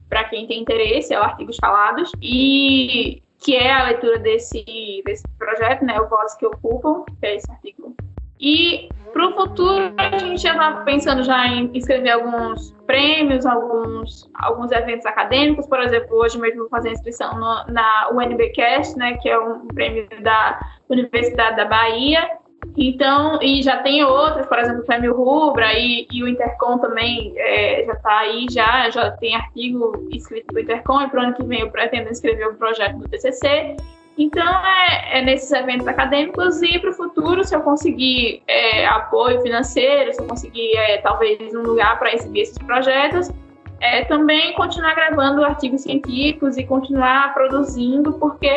para 0.08 0.26
quem 0.26 0.46
tem 0.46 0.62
interesse, 0.62 1.14
é 1.14 1.20
o 1.20 1.24
Artigos 1.24 1.58
Falados, 1.60 2.12
e 2.22 3.24
que 3.40 3.56
é 3.56 3.72
a 3.72 3.86
leitura 3.86 4.20
desse, 4.20 4.64
desse 5.04 5.24
projeto, 5.38 5.84
né, 5.84 6.00
o 6.00 6.08
Voz 6.08 6.36
que 6.36 6.46
Ocupam, 6.46 7.04
que 7.20 7.26
é 7.26 7.36
esse 7.36 7.52
artigo 7.52 7.96
e 8.40 8.90
para 9.16 9.30
o 9.30 9.34
futuro, 9.34 9.94
a 9.96 10.18
gente 10.18 10.42
já 10.42 10.52
está 10.52 10.72
pensando 10.82 11.24
já 11.24 11.48
em 11.48 11.72
escrever 11.74 12.12
alguns 12.12 12.72
prêmios, 12.86 13.46
alguns, 13.46 14.30
alguns 14.34 14.74
eventos 14.74 15.06
acadêmicos. 15.06 15.66
Por 15.68 15.80
exemplo, 15.80 16.18
hoje 16.18 16.38
mesmo 16.38 16.60
vou 16.60 16.70
fazer 16.70 16.92
inscrição 16.92 17.34
no, 17.36 17.66
na 17.72 18.10
UNBcast, 18.12 18.98
né, 18.98 19.16
que 19.22 19.30
é 19.30 19.40
um 19.40 19.68
prêmio 19.68 20.06
da 20.22 20.60
Universidade 20.90 21.56
da 21.56 21.64
Bahia. 21.64 22.30
Então, 22.76 23.40
e 23.42 23.62
já 23.62 23.78
tem 23.78 24.04
outros, 24.04 24.48
por 24.48 24.60
exemplo, 24.60 24.82
o 24.82 24.86
Prêmio 24.86 25.16
Rubra 25.16 25.74
e, 25.80 26.06
e 26.12 26.22
o 26.22 26.28
Intercom 26.28 26.78
também 26.78 27.34
é, 27.38 27.86
já 27.86 27.94
está 27.94 28.18
aí, 28.18 28.48
já, 28.52 28.90
já 28.90 29.12
tem 29.12 29.34
artigo 29.34 30.10
escrito 30.12 30.48
para 30.48 30.58
o 30.58 30.60
Intercom, 30.60 31.02
e 31.02 31.08
para 31.08 31.22
o 31.22 31.24
ano 31.24 31.34
que 31.34 31.44
vem 31.44 31.62
eu 31.62 31.70
pretendo 31.70 32.10
escrever 32.10 32.50
o 32.50 32.56
projeto 32.56 32.98
do 32.98 33.08
TCC. 33.08 33.78
Então, 34.18 34.48
é, 34.66 35.20
é 35.20 35.22
nesses 35.22 35.52
eventos 35.52 35.88
acadêmicos 35.88 36.62
e 36.62 36.80
para 36.80 36.90
o 36.90 36.94
futuro, 36.94 37.44
se 37.44 37.54
eu 37.54 37.62
conseguir 37.62 38.42
é, 38.48 38.86
apoio 38.86 39.42
financeiro, 39.42 40.14
se 40.14 40.22
eu 40.22 40.28
conseguir, 40.28 40.76
é, 40.78 40.98
talvez, 41.00 41.54
um 41.54 41.64
lugar 41.64 42.00
para 42.00 42.14
exibir 42.14 42.44
esses 42.44 42.58
projetos, 42.58 43.30
é, 43.82 44.06
também 44.06 44.54
continuar 44.54 44.96
gravando 44.96 45.44
artigos 45.44 45.82
científicos 45.82 46.58
e 46.58 46.64
continuar 46.64 47.34
produzindo, 47.34 48.14
porque 48.14 48.50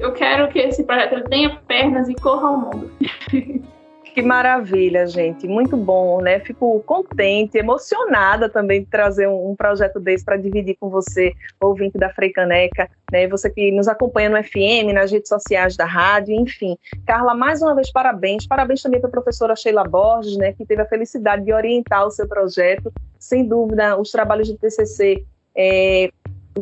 eu 0.00 0.12
quero 0.12 0.48
que 0.48 0.58
esse 0.58 0.82
projeto 0.82 1.22
tenha 1.28 1.56
pernas 1.68 2.08
e 2.08 2.14
corra 2.16 2.48
ao 2.48 2.56
mundo. 2.58 2.90
Que 4.18 4.22
maravilha, 4.22 5.06
gente. 5.06 5.46
Muito 5.46 5.76
bom, 5.76 6.20
né? 6.20 6.40
Fico 6.40 6.80
contente, 6.80 7.56
emocionada 7.56 8.48
também 8.48 8.80
de 8.80 8.86
trazer 8.86 9.28
um, 9.28 9.54
projeto 9.54 10.00
desse 10.00 10.24
para 10.24 10.36
dividir 10.36 10.76
com 10.80 10.90
você, 10.90 11.32
ouvinte 11.60 11.96
da 11.96 12.10
Freicaneca, 12.10 12.90
né? 13.12 13.28
Você 13.28 13.48
que 13.48 13.70
nos 13.70 13.86
acompanha 13.86 14.28
no 14.28 14.42
FM, 14.42 14.92
nas 14.92 15.12
redes 15.12 15.28
sociais 15.28 15.76
da 15.76 15.84
rádio, 15.84 16.34
enfim. 16.34 16.76
Carla, 17.06 17.32
mais 17.32 17.62
uma 17.62 17.76
vez, 17.76 17.92
parabéns. 17.92 18.44
Parabéns 18.44 18.82
também 18.82 19.00
para 19.00 19.06
a 19.06 19.12
professora 19.12 19.54
Sheila 19.54 19.84
Borges, 19.84 20.36
né? 20.36 20.52
Que 20.52 20.66
teve 20.66 20.82
a 20.82 20.86
felicidade 20.86 21.44
de 21.44 21.52
orientar 21.52 22.04
o 22.04 22.10
seu 22.10 22.26
projeto. 22.26 22.92
Sem 23.20 23.46
dúvida, 23.46 23.96
os 24.00 24.10
trabalhos 24.10 24.48
de 24.48 24.58
TCC 24.58 25.24
é, 25.56 26.10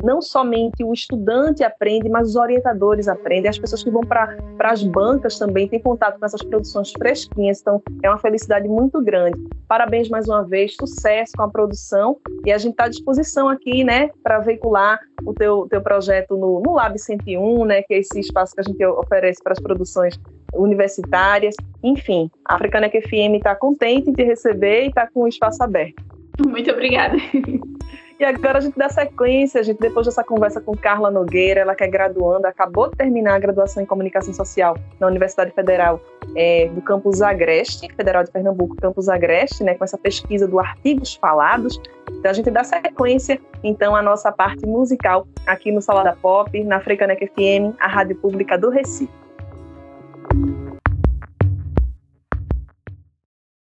não 0.02 0.20
somente 0.20 0.84
o 0.84 0.92
estudante 0.92 1.62
aprende, 1.62 2.08
mas 2.08 2.28
os 2.28 2.36
orientadores 2.36 3.08
aprendem, 3.08 3.48
as 3.48 3.58
pessoas 3.58 3.82
que 3.82 3.90
vão 3.90 4.02
para 4.02 4.36
as 4.60 4.82
bancas 4.82 5.38
também 5.38 5.68
têm 5.68 5.80
contato 5.80 6.18
com 6.18 6.26
essas 6.26 6.42
produções 6.42 6.92
fresquinhas, 6.92 7.60
então 7.60 7.82
é 8.02 8.08
uma 8.08 8.18
felicidade 8.18 8.68
muito 8.68 9.02
grande. 9.02 9.40
Parabéns 9.68 10.08
mais 10.08 10.28
uma 10.28 10.42
vez, 10.42 10.76
sucesso 10.76 11.32
com 11.36 11.42
a 11.42 11.50
produção 11.50 12.16
e 12.44 12.52
a 12.52 12.58
gente 12.58 12.72
está 12.72 12.84
à 12.84 12.88
disposição 12.88 13.48
aqui, 13.48 13.84
né, 13.84 14.10
para 14.22 14.38
veicular 14.38 15.00
o 15.24 15.32
teu, 15.32 15.66
teu 15.68 15.80
projeto 15.80 16.36
no, 16.36 16.60
no 16.60 16.74
Lab 16.74 16.98
101, 16.98 17.64
né, 17.64 17.82
que 17.82 17.94
é 17.94 17.98
esse 17.98 18.20
espaço 18.20 18.54
que 18.54 18.60
a 18.60 18.64
gente 18.64 18.84
oferece 18.84 19.42
para 19.42 19.52
as 19.52 19.60
produções 19.60 20.18
universitárias. 20.54 21.54
Enfim, 21.82 22.30
a 22.44 22.54
Africanec 22.54 23.00
FM 23.00 23.36
está 23.36 23.54
contente 23.54 24.10
em 24.10 24.12
te 24.12 24.22
receber 24.24 24.84
e 24.84 24.88
está 24.88 25.06
com 25.06 25.22
o 25.22 25.28
espaço 25.28 25.62
aberto. 25.62 26.02
Muito 26.46 26.70
obrigada. 26.70 27.16
E 28.18 28.24
agora 28.24 28.58
a 28.58 28.60
gente 28.62 28.78
dá 28.78 28.88
sequência, 28.88 29.60
a 29.60 29.62
gente, 29.62 29.78
depois 29.78 30.06
dessa 30.06 30.24
conversa 30.24 30.58
com 30.58 30.74
Carla 30.74 31.10
Nogueira, 31.10 31.60
ela 31.60 31.74
que 31.74 31.84
é 31.84 31.86
graduanda, 31.86 32.48
acabou 32.48 32.88
de 32.88 32.96
terminar 32.96 33.34
a 33.34 33.38
graduação 33.38 33.82
em 33.82 33.86
Comunicação 33.86 34.32
Social 34.32 34.74
na 34.98 35.06
Universidade 35.06 35.50
Federal 35.50 36.00
é, 36.34 36.66
do 36.68 36.80
Campus 36.80 37.20
Agreste, 37.20 37.86
Federal 37.94 38.24
de 38.24 38.30
Pernambuco, 38.30 38.74
Campus 38.76 39.10
Agreste, 39.10 39.62
né, 39.62 39.74
com 39.74 39.84
essa 39.84 39.98
pesquisa 39.98 40.48
do 40.48 40.58
Artigos 40.58 41.14
Falados. 41.16 41.78
Então 42.10 42.30
a 42.30 42.34
gente 42.34 42.50
dá 42.50 42.64
sequência, 42.64 43.38
então, 43.62 43.94
à 43.94 44.00
nossa 44.00 44.32
parte 44.32 44.64
musical 44.64 45.26
aqui 45.46 45.70
no 45.70 45.82
Salada 45.82 46.16
Pop, 46.16 46.64
na 46.64 46.80
Frecanec 46.80 47.26
FM, 47.26 47.76
a 47.78 47.86
rádio 47.86 48.16
pública 48.16 48.56
do 48.56 48.70
Recife. 48.70 49.25